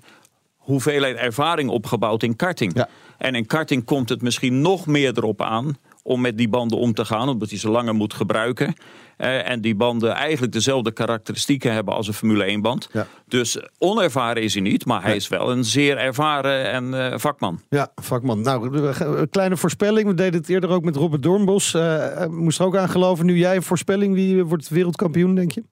[0.57, 2.71] hoeveelheid ervaring opgebouwd in karting.
[2.75, 2.87] Ja.
[3.23, 6.93] En in karting komt het misschien nog meer erop aan om met die banden om
[6.93, 8.73] te gaan, omdat hij ze langer moet gebruiken.
[9.17, 12.89] Eh, en die banden eigenlijk dezelfde karakteristieken hebben als een Formule 1 band.
[12.91, 13.07] Ja.
[13.27, 17.61] Dus onervaren is hij niet, maar hij is wel een zeer ervaren en eh, vakman.
[17.69, 18.41] Ja, vakman.
[18.41, 20.07] Nou, een kleine voorspelling.
[20.07, 21.73] We deden het eerder ook met Robert Doornbos.
[21.73, 23.25] Eh, eh, moest er ook aan geloven.
[23.25, 24.13] Nu jij een voorspelling.
[24.13, 25.63] Wie wordt wereldkampioen, denk je?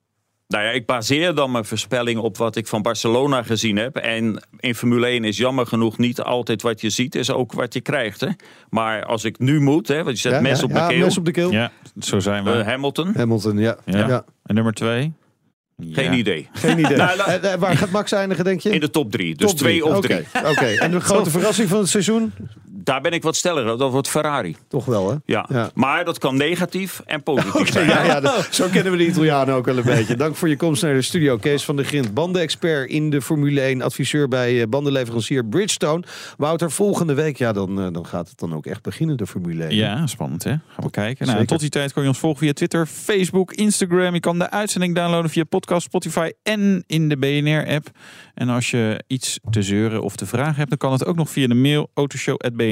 [0.52, 3.96] Nou ja, ik baseer dan mijn voorspelling op wat ik van Barcelona gezien heb.
[3.96, 7.74] En in Formule 1 is jammer genoeg niet altijd wat je ziet, is ook wat
[7.74, 8.22] je krijgt.
[8.22, 8.28] Hè?
[8.70, 10.88] Maar als ik nu moet, hè, want je zet Ja, mes ja, op de ja,
[10.88, 11.52] keel, mes op de keel.
[11.52, 12.52] Ja, zo zijn we.
[12.52, 13.78] eh, Hamilton, Hamilton, ja.
[13.86, 14.08] ja.
[14.08, 14.26] ja.
[14.44, 15.14] En nummer twee?
[15.92, 16.50] geen idee.
[16.54, 16.98] Geen idee.
[17.04, 18.70] Nou, Eh, eh, waar gaat Max eindigen, denk je?
[18.70, 19.80] In de top drie, dus Top drie.
[19.82, 20.50] twee of Oké, drie.
[20.52, 22.34] Oké, en de grote verrassing van het seizoen?
[22.84, 24.56] Daar ben ik wat stelliger, dat wordt Ferrari.
[24.68, 25.16] Toch wel, hè?
[25.26, 25.46] Ja.
[25.50, 25.70] Ja.
[25.74, 27.88] Maar dat kan negatief en positief zijn.
[27.88, 30.16] ja, ja, dat- zo kennen we de Italianen ook wel een beetje.
[30.16, 31.38] Dank voor je komst naar de studio.
[31.38, 36.04] Kees van der Grint, bandenexpert in de Formule 1, adviseur bij eh, bandenleverancier Bridgestone.
[36.38, 39.64] Wouter, volgende week, ja, dan, eh, dan gaat het dan ook echt beginnen, de Formule
[39.64, 39.76] 1.
[39.76, 40.50] Ja, spannend hè.
[40.50, 41.28] Gaan we kijken.
[41.28, 44.14] Nou, tot die tijd kan je ons volgen via Twitter, Facebook, Instagram.
[44.14, 47.90] Je kan de uitzending downloaden via podcast, Spotify en in de BNR-app.
[48.34, 51.30] En als je iets te zeuren of te vragen hebt, dan kan het ook nog
[51.30, 51.90] via de mail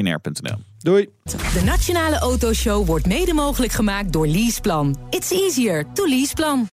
[0.08, 0.58] autoshow.bnr.nl.
[0.80, 1.10] Doei!
[1.54, 4.98] De Nationale Autoshow wordt mede mogelijk gemaakt door Leaseplan.
[5.10, 6.68] It's easier to Leaseplan.